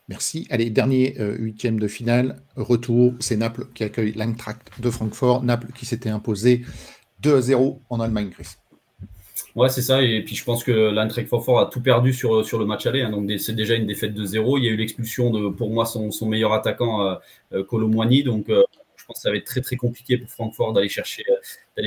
Merci. 0.09 0.47
Allez, 0.51 0.69
dernier 0.69 1.19
euh, 1.19 1.35
huitième 1.39 1.81
de 1.81 1.89
finale. 1.89 2.37
Retour, 2.57 3.15
c'est 3.21 3.37
Naples 3.37 3.67
qui 3.75 3.85
accueille 3.85 4.13
l'Eintracht 4.13 4.61
de 4.79 4.91
Francfort. 4.91 5.43
Naples 5.43 5.69
qui 5.75 5.87
s'était 5.87 6.11
imposé 6.11 6.63
2 7.21 7.37
à 7.37 7.41
0 7.41 7.81
en 7.89 8.01
Allemagne, 8.01 8.31
Chris. 8.31 8.57
Ouais, 9.57 9.69
c'est 9.69 9.83
ça. 9.83 10.03
Et 10.03 10.23
puis 10.23 10.37
je 10.37 10.45
pense 10.45 10.63
que 10.63 10.73
l'Eintracht 10.73 11.27
Francfort 11.29 11.59
a 11.61 11.67
tout 11.67 11.81
perdu 11.81 12.13
sur, 12.13 12.45
sur 12.45 12.59
le 12.59 12.67
match 12.67 12.87
aller. 12.87 13.01
Hein. 13.01 13.11
donc 13.11 13.31
c'est 13.39 13.55
déjà 13.55 13.75
une 13.77 13.87
défaite 13.87 14.13
de 14.13 14.25
0. 14.25 14.59
Il 14.59 14.65
y 14.65 14.69
a 14.69 14.73
eu 14.73 14.77
l'expulsion 14.77 15.31
de, 15.31 15.49
pour 15.49 15.71
moi, 15.71 15.87
son, 15.87 16.11
son 16.11 16.27
meilleur 16.27 16.53
attaquant, 16.53 17.03
euh, 17.07 17.15
euh 17.53 18.23
Donc 18.25 18.51
euh, 18.51 18.63
je 18.97 19.05
pense 19.07 19.17
que 19.17 19.23
ça 19.23 19.31
va 19.31 19.37
être 19.37 19.45
très 19.47 19.63
très 19.63 19.77
compliqué 19.77 20.19
pour 20.19 20.29
Francfort 20.31 20.75
d'aller 20.75 20.89
chercher, 20.89 21.25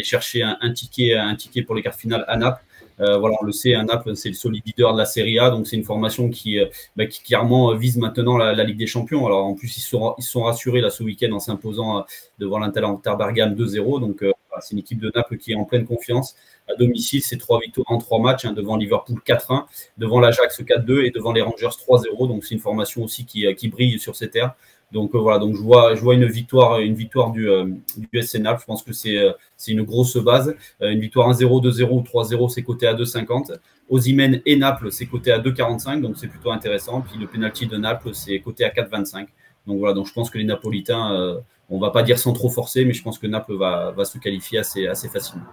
chercher 0.02 0.42
un, 0.42 0.58
un, 0.62 0.74
ticket, 0.74 1.14
un 1.14 1.36
ticket 1.36 1.62
pour 1.62 1.76
les 1.76 1.84
quarts 1.84 1.96
finales 1.96 2.26
à 2.28 2.36
Naples. 2.38 2.64
Euh, 3.00 3.18
voilà, 3.18 3.36
on 3.42 3.46
le 3.46 3.52
sait, 3.52 3.76
un 3.76 3.84
Naples, 3.84 4.16
c'est 4.16 4.30
le 4.30 4.36
solide 4.36 4.64
leader 4.66 4.94
de 4.94 4.98
la 4.98 5.06
Serie 5.06 5.38
A, 5.40 5.50
donc 5.52 5.68
c'est 5.68 5.76
une 5.76 5.84
formation 5.84 6.30
qui, 6.30 6.60
euh, 6.60 6.66
bah, 6.96 7.06
qui 7.06 7.22
clairement 7.22 7.76
vise 7.76 7.98
maintenant 7.98 8.38
la, 8.38 8.64
Ligue 8.64 8.78
des 8.78 8.88
Champions. 8.88 9.26
Alors 9.26 9.46
en 9.46 9.54
plus, 9.54 9.78
ils 9.78 9.82
sont, 9.82 10.16
ils 10.18 10.24
sont 10.24 10.44
rassurés 10.44 10.82
là 10.82 10.90
ce 10.90 11.04
week-end 11.04 11.32
en 11.32 11.40
s'imposant 11.40 12.00
euh, 12.00 12.02
devant 12.40 12.60
l'Inter 12.60 12.82
Bergame 13.18 13.54
2-0. 13.54 14.00
Donc 14.00 14.24
c'est 14.60 14.72
une 14.72 14.80
équipe 14.80 15.00
de 15.00 15.12
Naples 15.14 15.38
qui 15.38 15.52
est 15.52 15.56
en 15.56 15.66
pleine 15.66 15.86
confiance. 15.86 16.36
À 16.68 16.76
domicile, 16.76 17.22
c'est 17.22 17.38
trois 17.38 17.60
victoires 17.60 17.92
en 17.92 18.00
trois 18.00 18.20
matchs, 18.20 18.46
hein, 18.46 18.54
devant 18.54 18.76
Liverpool 18.76 19.20
4-1, 19.26 19.66
devant 19.98 20.20
l'Ajax 20.20 20.62
4-2 20.62 21.06
et 21.06 21.12
devant 21.12 21.32
les 21.32 21.42
Rangers 21.42 21.68
3-0. 21.68 22.28
Donc 22.28 22.44
c'est 22.44 22.56
une 22.56 22.62
formation 22.62 23.04
aussi 23.04 23.26
qui, 23.26 23.46
qui 23.56 23.68
brille 23.68 24.00
sur 24.00 24.16
ces 24.16 24.30
terres. 24.30 24.56
Donc 24.92 25.14
euh, 25.14 25.20
voilà, 25.20 25.40
donc 25.40 25.56
je 25.56 25.62
vois, 25.62 25.96
je 25.96 26.02
vois 26.02 26.16
une 26.16 26.26
victoire, 26.26 26.80
une 26.80 26.94
victoire 26.94 27.32
du, 27.32 27.50
euh, 27.50 27.66
du 27.98 28.22
SC 28.22 28.38
Je 28.38 28.66
pense 28.66 28.84
que 28.84 28.94
c'est 28.94 29.18
euh, 29.18 29.34
une 29.68 29.84
grosse 29.84 30.18
base. 30.18 30.56
une 30.82 31.00
victoire 31.00 31.30
1-0, 31.30 31.62
2-0 31.62 31.90
ou 31.92 32.02
3-0, 32.02 32.50
c'est 32.50 32.64
coté 32.64 32.88
à 32.88 32.94
2,50. 32.94 33.58
Ozymen 33.90 34.42
et 34.46 34.56
Naples, 34.56 34.92
c'est 34.92 35.06
coté 35.06 35.32
à 35.32 35.40
2,45, 35.40 36.02
donc 36.02 36.18
c'est 36.18 36.28
plutôt 36.28 36.52
intéressant. 36.52 37.02
Puis 37.02 37.20
le 37.20 37.28
penalty 37.28 37.68
de 37.68 37.78
Naples, 37.78 38.12
c'est 38.14 38.40
coté 38.40 38.64
à 38.64 38.70
4,25. 38.70 39.28
Donc 39.66 39.80
voilà, 39.80 39.94
donc 39.94 40.08
je 40.08 40.14
pense 40.14 40.30
que 40.30 40.38
les 40.38 40.46
Napolitains, 40.46 41.14
euh, 41.14 41.40
on 41.70 41.80
va 41.80 41.92
pas 41.92 42.04
dire 42.04 42.18
sans 42.18 42.32
trop 42.32 42.50
forcer, 42.50 42.86
mais 42.86 42.94
je 42.94 43.04
pense 43.04 43.20
que 43.20 43.28
Naples 43.28 43.56
va, 43.56 43.92
va 43.92 44.06
se 44.06 44.18
qualifier 44.18 44.60
assez, 44.60 44.88
assez 44.88 45.10
facilement. 45.10 45.46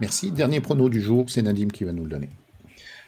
Merci. 0.00 0.30
Dernier 0.30 0.60
prono 0.60 0.88
du 0.88 1.00
jour, 1.00 1.24
c'est 1.28 1.42
Nadim 1.42 1.68
qui 1.68 1.84
va 1.84 1.92
nous 1.92 2.04
le 2.04 2.10
donner. 2.10 2.30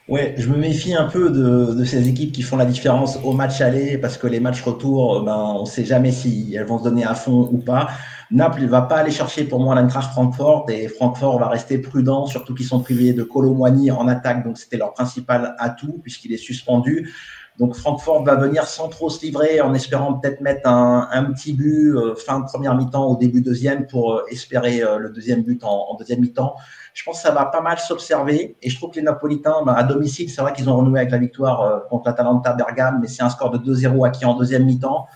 Ouais, 0.09 0.35
je 0.38 0.49
me 0.49 0.57
méfie 0.57 0.94
un 0.94 1.05
peu 1.05 1.29
de, 1.29 1.75
de, 1.75 1.85
ces 1.85 2.09
équipes 2.09 2.33
qui 2.33 2.40
font 2.40 2.57
la 2.57 2.64
différence 2.64 3.18
au 3.25 3.33
match 3.33 3.61
aller 3.61 3.99
parce 3.99 4.16
que 4.16 4.27
les 4.27 4.40
matchs 4.40 4.62
retour, 4.62 5.23
ben, 5.23 5.37
on 5.37 5.61
ne 5.62 5.66
sait 5.66 5.85
jamais 5.85 6.12
si 6.12 6.55
elles 6.57 6.64
vont 6.64 6.79
se 6.79 6.85
donner 6.85 7.05
à 7.05 7.14
fond 7.14 7.47
ou 7.53 7.59
pas. 7.59 7.88
Naples 8.31 8.62
ne 8.62 8.68
va 8.68 8.81
pas 8.81 8.97
aller 8.97 9.11
chercher 9.11 9.44
pour 9.44 9.61
moi 9.61 9.75
l'Eintracht 9.75 10.12
Francfort 10.12 10.64
et 10.71 10.88
Francfort 10.88 11.38
va 11.38 11.49
rester 11.49 11.77
prudent, 11.77 12.27
surtout 12.27 12.55
qu'ils 12.55 12.64
sont 12.64 12.81
privés 12.81 13.12
de 13.12 13.23
Colomboigny 13.23 13.90
en 13.90 14.09
attaque, 14.09 14.44
donc 14.44 14.57
c'était 14.57 14.79
leur 14.79 14.94
principal 14.94 15.55
atout 15.59 16.01
puisqu'il 16.03 16.33
est 16.33 16.38
suspendu. 16.38 17.12
Donc 17.59 17.75
Francfort 17.75 18.25
va 18.25 18.37
venir 18.37 18.64
sans 18.66 18.88
trop 18.88 19.11
se 19.11 19.21
livrer 19.21 19.61
en 19.61 19.75
espérant 19.75 20.14
peut-être 20.14 20.40
mettre 20.40 20.68
un, 20.68 21.25
petit 21.35 21.53
but 21.53 21.90
euh, 21.90 22.14
fin 22.14 22.40
de 22.40 22.44
première 22.44 22.75
mi-temps 22.77 23.05
au 23.05 23.16
début 23.16 23.42
deuxième 23.42 23.87
pour 23.87 24.14
euh, 24.14 24.23
espérer 24.31 24.81
euh, 24.83 24.97
le 24.99 25.11
deuxième 25.11 25.42
but 25.42 25.62
en 25.64 25.97
deuxième 25.99 26.21
mi-temps. 26.21 26.55
Je 26.99 27.05
pense 27.05 27.23
que 27.23 27.29
ça 27.29 27.33
va 27.33 27.45
pas 27.45 27.61
mal 27.61 27.79
s'observer. 27.79 28.57
Et 28.61 28.71
je 28.71 28.77
trouve 28.77 28.91
que 28.91 28.97
les 28.97 29.03
Napolitains, 29.03 29.63
bah, 29.65 29.75
à 29.77 29.85
domicile, 29.85 30.29
c'est 30.29 30.41
vrai 30.41 30.53
qu'ils 30.53 30.69
ont 30.69 30.77
renoué 30.77 30.99
avec 30.99 31.13
la 31.13 31.19
victoire 31.19 31.63
euh, 31.63 31.79
contre 31.89 32.09
l'Atalanta 32.09 32.53
Bergame, 32.55 32.99
mais 33.01 33.07
c'est 33.07 33.23
un 33.23 33.31
score 33.31 33.51
de 33.51 33.59
2-0 33.59 34.05
acquis 34.05 34.25
en 34.25 34.35
deuxième 34.35 34.65
mi-temps. 34.65 35.07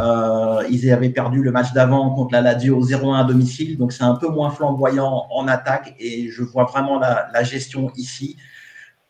Euh, 0.00 0.64
ils 0.70 0.90
avaient 0.90 1.10
perdu 1.10 1.42
le 1.42 1.52
match 1.52 1.74
d'avant 1.74 2.14
contre 2.14 2.32
la 2.32 2.40
Lazio 2.40 2.82
0-1 2.82 3.20
à 3.20 3.24
domicile, 3.24 3.76
donc 3.76 3.92
c'est 3.92 4.02
un 4.02 4.14
peu 4.14 4.28
moins 4.28 4.48
flamboyant 4.48 5.26
en 5.30 5.46
attaque 5.46 5.94
et 5.98 6.30
je 6.30 6.42
vois 6.42 6.64
vraiment 6.64 6.98
la, 6.98 7.28
la 7.30 7.42
gestion 7.42 7.90
ici. 7.96 8.38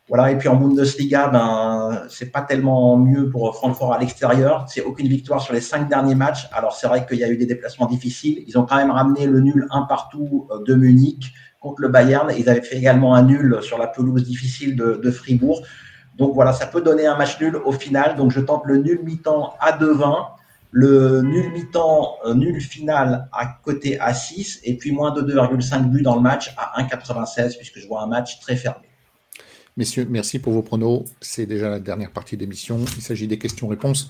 Voilà, 0.09 0.29
et 0.31 0.37
puis 0.37 0.49
en 0.49 0.55
Bundesliga, 0.55 1.29
ben, 1.29 2.03
c'est 2.09 2.31
pas 2.31 2.41
tellement 2.41 2.97
mieux 2.97 3.29
pour 3.29 3.55
Francfort 3.55 3.93
à 3.93 3.99
l'extérieur. 3.99 4.65
C'est 4.67 4.81
aucune 4.81 5.07
victoire 5.07 5.41
sur 5.41 5.53
les 5.53 5.61
cinq 5.61 5.87
derniers 5.87 6.15
matchs. 6.15 6.49
Alors 6.51 6.73
c'est 6.73 6.87
vrai 6.87 7.05
qu'il 7.05 7.19
y 7.19 7.23
a 7.23 7.29
eu 7.29 7.37
des 7.37 7.45
déplacements 7.45 7.87
difficiles. 7.87 8.43
Ils 8.47 8.57
ont 8.57 8.65
quand 8.65 8.77
même 8.77 8.91
ramené 8.91 9.25
le 9.25 9.39
nul 9.39 9.65
un 9.69 9.83
partout 9.83 10.47
euh, 10.51 10.63
de 10.65 10.75
Munich 10.75 11.33
contre 11.59 11.81
le 11.81 11.89
Bayern. 11.89 12.31
Ils 12.37 12.49
avaient 12.49 12.61
fait 12.61 12.77
également 12.77 13.15
un 13.15 13.23
nul 13.23 13.57
sur 13.61 13.77
la 13.77 13.87
pelouse 13.87 14.23
difficile 14.23 14.75
de, 14.75 15.11
Fribourg. 15.11 15.63
Donc 16.17 16.33
voilà, 16.33 16.53
ça 16.53 16.65
peut 16.65 16.81
donner 16.81 17.05
un 17.05 17.17
match 17.17 17.39
nul 17.39 17.55
au 17.57 17.71
final. 17.71 18.15
Donc 18.15 18.31
je 18.31 18.39
tente 18.39 18.63
le 18.65 18.77
nul 18.77 19.01
mi-temps 19.03 19.53
à 19.59 19.77
2-20, 19.77 20.27
le 20.71 21.21
nul 21.21 21.51
mi-temps, 21.51 22.15
euh, 22.25 22.33
nul 22.33 22.59
final 22.59 23.29
à 23.31 23.45
côté 23.63 23.99
à 23.99 24.13
6, 24.13 24.61
et 24.63 24.77
puis 24.77 24.91
moins 24.91 25.11
de 25.11 25.21
2,5 25.21 25.89
buts 25.89 26.01
dans 26.01 26.15
le 26.15 26.21
match 26.21 26.53
à 26.57 26.81
1,96, 26.81 27.57
puisque 27.57 27.79
je 27.79 27.87
vois 27.87 28.01
un 28.01 28.07
match 28.07 28.39
très 28.39 28.55
fermé. 28.55 28.87
Messieurs, 29.77 30.07
merci 30.09 30.39
pour 30.39 30.53
vos 30.53 30.63
pronos. 30.63 31.05
C'est 31.21 31.45
déjà 31.45 31.69
la 31.69 31.79
dernière 31.79 32.11
partie 32.11 32.35
d'émission. 32.35 32.79
Il 32.97 33.03
s'agit 33.03 33.27
des 33.27 33.37
questions-réponses 33.37 34.09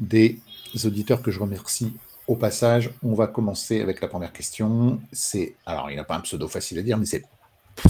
des 0.00 0.40
auditeurs 0.84 1.22
que 1.22 1.30
je 1.30 1.40
remercie 1.40 1.94
au 2.26 2.36
passage, 2.36 2.90
on 3.02 3.14
va 3.14 3.26
commencer 3.26 3.80
avec 3.80 4.00
la 4.00 4.08
première 4.08 4.32
question. 4.32 5.00
C'est, 5.12 5.54
alors 5.64 5.90
il 5.90 5.94
n'y 5.94 6.00
a 6.00 6.04
pas 6.04 6.16
un 6.16 6.20
pseudo 6.20 6.48
facile 6.48 6.78
à 6.78 6.82
dire, 6.82 6.98
mais 6.98 7.06
c'est 7.06 7.24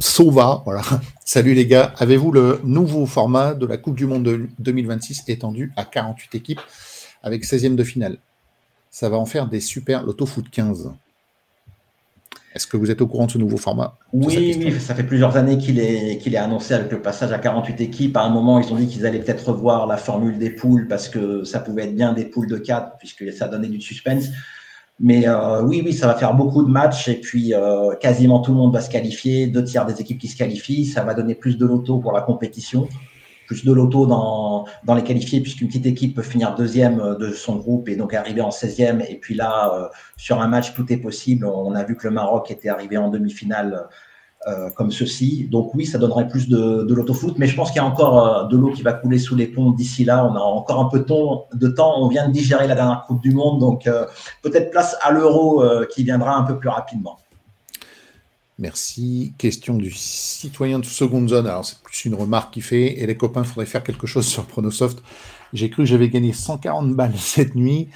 Sova. 0.01 0.62
Voilà. 0.64 0.83
Salut 1.25 1.55
les 1.55 1.66
gars. 1.66 1.94
Avez-vous 1.99 2.33
le 2.33 2.61
nouveau 2.64 3.07
format 3.07 3.55
de 3.55 3.66
la 3.66 3.77
Coupe 3.77 3.96
du 3.96 4.07
Monde 4.07 4.25
de 4.25 4.49
2026 4.59 5.25
étendu 5.29 5.72
à 5.77 5.85
48 5.85 6.35
équipes 6.35 6.61
avec 7.22 7.44
16e 7.44 7.77
de 7.77 7.85
finale? 7.85 8.18
Ça 8.90 9.09
va 9.09 9.16
en 9.16 9.27
faire 9.27 9.46
des 9.46 9.61
super 9.61 10.03
Loto 10.03 10.27
Foot 10.27 10.51
15. 10.51 10.92
Est-ce 12.57 12.66
que 12.66 12.79
vous 12.79 12.90
êtes 12.90 13.03
au 13.03 13.07
courant 13.07 13.27
de 13.27 13.33
ce 13.33 13.37
nouveau 13.37 13.59
format 13.59 13.99
Oui, 14.14 14.57
oui, 14.59 14.81
ça 14.81 14.95
fait 14.95 15.03
plusieurs 15.03 15.37
années 15.37 15.59
qu'il 15.59 15.79
est, 15.79 16.16
qu'il 16.16 16.35
est 16.35 16.38
annoncé 16.38 16.73
avec 16.73 16.90
le 16.90 17.03
passage 17.03 17.31
à 17.31 17.38
48 17.38 17.83
équipes. 17.83 18.16
À 18.16 18.23
un 18.23 18.31
moment, 18.31 18.59
ils 18.59 18.73
ont 18.73 18.77
dit 18.77 18.87
qu'ils 18.87 19.05
allaient 19.05 19.21
peut-être 19.21 19.51
revoir 19.51 19.87
la 19.87 19.99
formule 19.99 20.38
des 20.38 20.49
poules 20.49 20.88
parce 20.88 21.11
que 21.11 21.45
ça 21.45 21.61
pouvait 21.61 21.85
être 21.85 21.95
bien 21.95 22.14
des 22.14 22.25
poules 22.25 22.49
de 22.49 22.57
4 22.57 22.97
puisque 22.99 23.31
ça 23.31 23.47
donnait 23.49 23.69
du 23.69 23.83
suspense. 23.83 24.29
Mais 24.99 25.29
euh, 25.29 25.64
oui, 25.64 25.83
oui, 25.85 25.92
ça 25.92 26.07
va 26.07 26.14
faire 26.14 26.33
beaucoup 26.33 26.64
de 26.64 26.71
matchs 26.71 27.09
et 27.09 27.16
puis 27.16 27.53
euh, 27.53 27.95
quasiment 27.97 28.40
tout 28.40 28.53
le 28.53 28.57
monde 28.57 28.73
va 28.73 28.81
se 28.81 28.88
qualifier, 28.88 29.49
deux 29.49 29.62
tiers 29.62 29.85
des 29.85 30.01
équipes 30.01 30.19
qui 30.19 30.29
se 30.29 30.37
qualifient. 30.38 30.87
Ça 30.87 31.05
va 31.05 31.12
donner 31.12 31.35
plus 31.35 31.59
de 31.59 31.66
loto 31.66 31.99
pour 31.99 32.12
la 32.12 32.23
compétition 32.23 32.88
plus 33.46 33.64
de 33.64 33.72
loto 33.72 34.06
dans, 34.06 34.66
les 34.94 35.02
qualifiés, 35.02 35.40
puisqu'une 35.40 35.68
petite 35.68 35.87
équipe 35.87 36.16
peut 36.16 36.22
finir 36.22 36.54
deuxième 36.54 37.00
euh, 37.00 37.14
de 37.14 37.32
son 37.32 37.56
groupe 37.56 37.88
et 37.88 37.96
donc 37.96 38.14
arriver 38.14 38.40
en 38.40 38.50
16e. 38.50 39.04
Et 39.09 39.16
puis 39.16 39.35
là, 39.35 39.72
euh, 39.74 39.88
sur 40.16 40.40
un 40.40 40.48
match, 40.48 40.74
tout 40.74 40.92
est 40.92 40.96
possible. 40.96 41.46
On 41.46 41.74
a 41.74 41.85
vu 41.85 41.96
que 41.96 42.06
le 42.06 42.12
Maroc 42.12 42.50
était 42.50 42.68
arrivé 42.68 42.96
en 42.96 43.09
demi-finale 43.09 43.88
euh, 44.46 44.70
comme 44.70 44.90
ceci. 44.90 45.48
Donc 45.50 45.74
oui, 45.74 45.87
ça 45.87 45.98
donnerait 45.98 46.28
plus 46.28 46.48
de, 46.48 46.85
de 46.85 46.94
l'autofoot, 46.94 47.35
mais 47.38 47.46
je 47.46 47.56
pense 47.56 47.70
qu'il 47.70 47.80
y 47.80 47.85
a 47.85 47.88
encore 47.88 48.48
de 48.48 48.56
l'eau 48.56 48.70
qui 48.70 48.82
va 48.82 48.92
couler 48.92 49.18
sous 49.18 49.35
les 49.35 49.46
ponts 49.46 49.70
d'ici 49.70 50.04
là. 50.04 50.24
On 50.24 50.35
a 50.35 50.40
encore 50.40 50.80
un 50.80 50.88
peu 50.88 51.00
de 51.00 51.68
temps. 51.68 52.02
On 52.02 52.09
vient 52.09 52.28
de 52.28 52.32
digérer 52.32 52.66
la 52.66 52.74
dernière 52.74 53.04
Coupe 53.06 53.22
du 53.22 53.32
Monde, 53.32 53.61
donc 53.61 53.88
peut-être 54.42 54.70
place 54.70 54.96
à 55.02 55.11
l'euro 55.11 55.64
qui 55.90 56.04
viendra 56.04 56.37
un 56.37 56.42
peu 56.42 56.59
plus 56.59 56.68
rapidement. 56.68 57.18
Merci. 58.59 59.35
Question 59.37 59.75
du 59.75 59.90
citoyen 59.90 60.79
de 60.79 60.87
seconde 60.87 61.29
zone. 61.29 61.47
Alors, 61.47 61.64
c'est 61.64 61.79
plus 61.81 62.07
une 62.07 62.14
remarque 62.14 62.55
qu'il 62.55 62.62
fait. 62.62 63.01
Et 63.01 63.07
les 63.07 63.16
copains, 63.16 63.42
il 63.42 63.47
faudrait 63.47 63.66
faire 63.66 63.83
quelque 63.83 64.07
chose 64.07 64.27
sur 64.27 64.47
Pronosoft. 64.47 65.03
J'ai 65.53 65.69
cru 65.69 65.83
que 65.83 65.88
j'avais 65.88 66.09
gagné 66.09 66.33
140 66.33 66.95
balles 66.95 67.12
cette 67.19 67.55
nuit. 67.55 67.88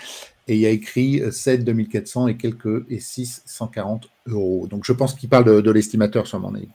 Et 0.48 0.54
il 0.54 0.60
y 0.60 0.66
a 0.66 0.70
écrit 0.70 1.22
7 1.30 1.64
2400 1.64 2.28
et 2.28 2.36
quelques 2.36 2.84
et 2.90 2.98
6 2.98 3.42
140 3.46 4.08
euros. 4.26 4.66
Donc, 4.68 4.84
je 4.84 4.92
pense 4.92 5.14
qu'il 5.14 5.28
parle 5.28 5.62
de, 5.62 5.70
l'estimateur 5.70 6.26
sur 6.26 6.40
mon 6.40 6.54
avis. 6.54 6.68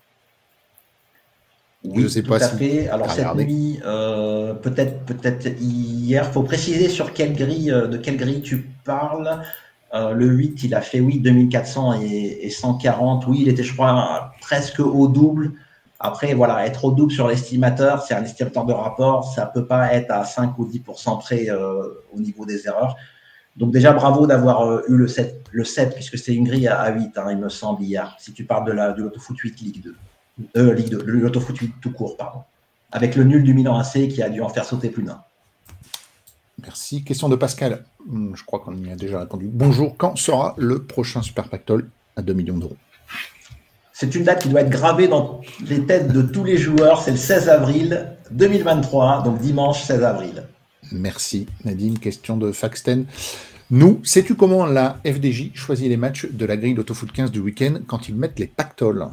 Oui, 1.84 2.02
je 2.04 2.08
sais 2.08 2.24
tout 2.24 2.30
pas 2.30 2.44
à 2.44 2.50
fait. 2.50 2.88
Alors, 2.88 3.12
cette 3.12 3.36
nuit, 3.36 3.80
euh, 3.86 4.56
peut-être 4.56 5.06
peut-être 5.06 5.46
hier, 5.62 6.26
il 6.28 6.34
faut 6.34 6.42
préciser 6.42 6.90
sur 6.90 7.14
quelle 7.14 7.36
grille, 7.36 7.70
euh, 7.70 7.86
de 7.86 7.98
quelle 7.98 8.18
grille 8.18 8.42
tu 8.42 8.66
parles. 8.84 9.44
Euh, 9.94 10.14
le 10.14 10.28
8, 10.28 10.64
il 10.64 10.76
a 10.76 10.82
fait, 10.82 11.00
oui, 11.00 11.20
2400 11.20 12.02
et, 12.02 12.50
140. 12.50 13.28
Oui, 13.28 13.40
il 13.42 13.50
était, 13.50 13.64
je 13.64 13.74
crois, 13.74 14.32
presque 14.42 14.80
au 14.80 15.08
double. 15.08 15.54
Après, 16.00 16.34
voilà, 16.34 16.66
être 16.66 16.86
au 16.86 16.92
double 16.92 17.12
sur 17.12 17.28
l'estimateur, 17.28 18.02
c'est 18.02 18.14
un 18.14 18.24
estimateur 18.24 18.66
de 18.66 18.74
rapport. 18.74 19.24
Ça 19.34 19.46
ne 19.46 19.60
peut 19.60 19.68
pas 19.68 19.94
être 19.94 20.12
à 20.12 20.26
5 20.26 20.58
ou 20.60 20.66
10% 20.68 21.20
près 21.20 21.50
euh, 21.50 21.84
au 22.14 22.20
niveau 22.20 22.46
des 22.46 22.68
erreurs. 22.68 22.96
Donc 23.56 23.72
déjà, 23.72 23.94
bravo 23.94 24.28
d'avoir 24.28 24.82
eu 24.90 24.98
le 24.98 25.08
7, 25.08 25.46
le 25.52 25.64
7 25.64 25.94
puisque 25.96 26.18
c'est 26.18 26.34
une 26.34 26.44
grille 26.44 26.68
à 26.68 26.92
8, 26.92 27.18
hein, 27.18 27.28
il 27.32 27.38
me 27.38 27.48
semble, 27.48 27.82
hier, 27.84 28.16
si 28.20 28.34
tu 28.34 28.44
parles 28.44 28.66
de, 28.66 28.74
la, 28.74 28.92
de 28.92 29.02
l'autofoot 29.02 29.38
8 29.38 29.62
Ligue 29.62 29.84
2. 29.84 29.96
Euh, 30.58 30.74
Ligue 30.74 30.90
2, 30.90 31.04
l'autofoot 31.06 31.58
8 31.58 31.76
tout 31.82 31.92
court, 31.92 32.18
pardon. 32.18 32.42
Avec 32.92 33.16
le 33.16 33.24
nul 33.24 33.44
du 33.44 33.54
Milan 33.54 33.78
AC 33.80 34.10
qui 34.10 34.22
a 34.22 34.30
dû 34.30 34.42
en 34.42 34.50
faire 34.50 34.66
sauter 34.66 34.90
plus 34.90 35.04
d'un. 35.04 35.22
Merci. 36.66 37.04
Question 37.04 37.30
de 37.30 37.36
Pascal. 37.36 37.86
Hmm, 38.08 38.36
je 38.36 38.44
crois 38.44 38.60
qu'on 38.60 38.76
y 38.76 38.92
a 38.92 38.96
déjà 38.96 39.20
répondu. 39.20 39.48
Bonjour, 39.52 39.96
quand 39.98 40.16
sera 40.18 40.56
le 40.58 40.84
prochain 40.84 41.22
Super 41.22 41.48
Pactol 41.50 41.90
à 42.16 42.22
2 42.22 42.34
millions 42.34 42.58
d'euros? 42.58 42.78
C'est 43.94 44.14
une 44.16 44.24
date 44.24 44.42
qui 44.42 44.50
doit 44.50 44.62
être 44.62 44.70
gravée 44.70 45.08
dans 45.08 45.42
les 45.66 45.86
têtes 45.86 46.12
de 46.12 46.22
tous 46.22 46.44
les 46.44 46.58
joueurs. 46.58 47.02
C'est 47.02 47.12
le 47.12 47.18
16 47.18 47.50
avril 47.50 48.18
2023, 48.32 49.24
donc 49.24 49.40
dimanche 49.40 49.84
16 49.84 50.04
avril. 50.04 50.44
Merci 50.92 51.48
Nadine. 51.64 51.98
Question 52.00 52.38
de 52.38 52.52
Faxten. 52.52 53.06
Nous, 53.72 54.02
sais-tu 54.04 54.36
comment 54.36 54.66
la 54.66 55.00
FDJ 55.06 55.52
choisit 55.54 55.88
les 55.88 55.98
matchs 55.98 56.28
de 56.30 56.46
la 56.46 56.58
grille 56.58 56.76
d'Autofoot 56.76 57.12
15 57.12 57.32
du 57.32 57.40
week-end 57.40 57.80
quand 57.88 58.10
ils 58.10 58.16
mettent 58.16 58.40
les 58.40 58.48
pactoles? 58.48 59.08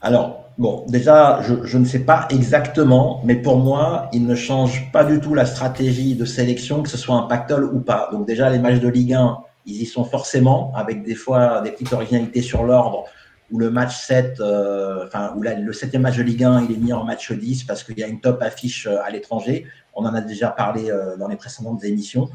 Alors, 0.00 0.44
bon, 0.58 0.84
déjà, 0.88 1.40
je, 1.42 1.78
ne 1.78 1.84
sais 1.84 2.00
pas 2.00 2.28
exactement, 2.30 3.20
mais 3.24 3.36
pour 3.36 3.58
moi, 3.58 4.08
ils 4.12 4.26
ne 4.26 4.34
changent 4.34 4.90
pas 4.92 5.04
du 5.04 5.20
tout 5.20 5.34
la 5.34 5.46
stratégie 5.46 6.14
de 6.14 6.24
sélection, 6.24 6.82
que 6.82 6.88
ce 6.88 6.96
soit 6.96 7.16
un 7.16 7.22
pactole 7.22 7.64
ou 7.64 7.80
pas. 7.80 8.08
Donc 8.12 8.26
déjà, 8.26 8.48
les 8.50 8.58
matchs 8.58 8.80
de 8.80 8.88
Ligue 8.88 9.14
1, 9.14 9.38
ils 9.66 9.82
y 9.82 9.86
sont 9.86 10.04
forcément, 10.04 10.72
avec 10.74 11.04
des 11.04 11.14
fois 11.14 11.60
des 11.62 11.72
petites 11.72 11.92
originalités 11.92 12.42
sur 12.42 12.62
l'ordre, 12.62 13.04
où 13.50 13.58
le 13.58 13.70
match 13.70 13.96
7, 13.96 14.40
euh, 14.40 15.08
où 15.34 15.42
le 15.42 15.72
septième 15.72 16.02
match 16.02 16.16
de 16.16 16.22
Ligue 16.22 16.44
1, 16.44 16.64
il 16.64 16.72
est 16.72 16.78
mis 16.78 16.92
en 16.92 17.04
match 17.04 17.32
10 17.32 17.64
parce 17.64 17.82
qu'il 17.82 17.98
y 17.98 18.04
a 18.04 18.06
une 18.06 18.20
top 18.20 18.42
affiche 18.42 18.86
euh, 18.86 19.02
à 19.02 19.10
l'étranger. 19.10 19.66
On 19.94 20.04
en 20.04 20.14
a 20.14 20.20
déjà 20.20 20.50
parlé 20.50 20.90
euh, 20.90 21.16
dans 21.16 21.28
les 21.28 21.36
précédentes 21.36 21.82
émissions. 21.84 22.28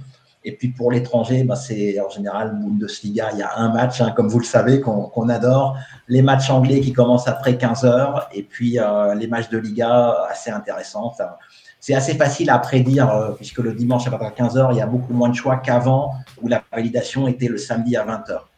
Et 0.46 0.52
puis 0.52 0.70
pour 0.70 0.92
l'étranger, 0.92 1.44
bah, 1.44 1.56
c'est 1.56 2.00
en 2.00 2.10
général 2.10 2.60
Bundesliga, 2.60 3.30
il 3.34 3.40
y 3.40 3.42
a 3.42 3.58
un 3.58 3.72
match, 3.72 4.02
hein, 4.02 4.12
comme 4.16 4.28
vous 4.28 4.40
le 4.40 4.46
savez, 4.46 4.82
qu'on 4.82 5.30
adore. 5.30 5.78
Les 6.08 6.22
matchs 6.22 6.50
anglais 6.50 6.82
qui 6.82 6.92
commencent 6.92 7.28
après 7.28 7.58
15 7.58 7.86
heures, 7.86 8.30
et 8.34 8.44
puis 8.44 8.80
euh, 8.80 9.16
les 9.16 9.28
matchs 9.28 9.50
de 9.50 9.58
Liga 9.58 10.26
assez 10.30 10.52
intéressants. 10.52 11.14
c'est 11.80 11.94
assez 11.94 12.16
facile 12.16 12.50
à 12.50 12.60
prédire, 12.60 13.10
euh, 13.10 13.32
puisque 13.32 13.60
le 13.60 13.74
dimanche 13.74 14.06
à 14.08 14.12
partir 14.12 14.32
de 14.32 14.36
15 14.36 14.58
heures, 14.58 14.72
il 14.74 14.78
y 14.78 14.82
a 14.82 14.86
beaucoup 14.86 15.14
moins 15.14 15.30
de 15.30 15.36
choix 15.36 15.58
qu'avant, 15.58 16.14
où 16.42 16.48
la 16.48 16.62
validation 16.72 17.28
était 17.28 17.48
le 17.48 17.58
samedi 17.58 17.96
à 17.96 18.04
20 18.04 18.30
heures. 18.30 18.50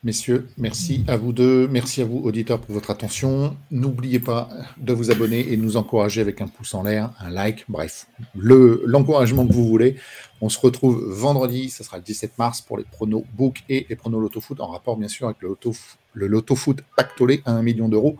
Messieurs, 0.05 0.47
merci 0.59 1.03
à 1.07 1.17
vous 1.17 1.33
deux, 1.33 1.67
merci 1.67 1.99
à 1.99 2.05
vous 2.05 2.19
auditeurs 2.19 2.61
pour 2.61 2.75
votre 2.75 2.91
attention. 2.91 3.57
N'oubliez 3.71 4.19
pas 4.19 4.49
de 4.77 4.93
vous 4.93 5.09
abonner 5.09 5.51
et 5.51 5.57
de 5.57 5.61
nous 5.63 5.77
encourager 5.77 6.21
avec 6.21 6.41
un 6.41 6.47
pouce 6.47 6.75
en 6.75 6.83
l'air, 6.83 7.09
un 7.19 7.31
like, 7.31 7.65
bref, 7.67 8.05
l'encouragement 8.35 9.47
que 9.47 9.51
vous 9.51 9.67
voulez. 9.67 9.95
On 10.41 10.49
se 10.49 10.59
retrouve 10.59 11.03
vendredi, 11.11 11.71
ce 11.71 11.83
sera 11.83 11.97
le 11.97 12.03
17 12.03 12.37
mars 12.37 12.61
pour 12.61 12.77
les 12.77 12.83
pronos 12.83 13.25
book 13.33 13.63
et 13.67 13.87
les 13.89 13.95
pronos 13.95 14.19
loto 14.19 14.41
foot 14.41 14.59
en 14.59 14.67
rapport 14.67 14.95
bien 14.95 15.07
sûr 15.07 15.25
avec 15.25 15.41
le 15.41 15.47
loto, 15.47 15.73
le 16.13 16.27
loto 16.27 16.55
foot 16.55 16.83
pactolé 16.95 17.41
à 17.43 17.53
1 17.53 17.63
million 17.63 17.89
d'euros 17.89 18.15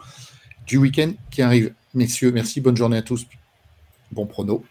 du 0.65 0.78
week-end 0.78 1.12
qui 1.30 1.43
arrive. 1.43 1.71
Messieurs, 1.93 2.32
merci, 2.32 2.62
bonne 2.62 2.76
journée 2.76 2.98
à 2.98 3.04
tous, 3.04 3.28
bon 4.12 4.26
prono 4.26 4.65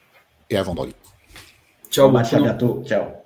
et 0.51 0.57
à 0.57 0.65
vendredi. 0.65 0.97
Ciao, 1.93 2.17
à 2.17 2.23
bientôt, 2.23 2.83
ciao. 2.85 3.24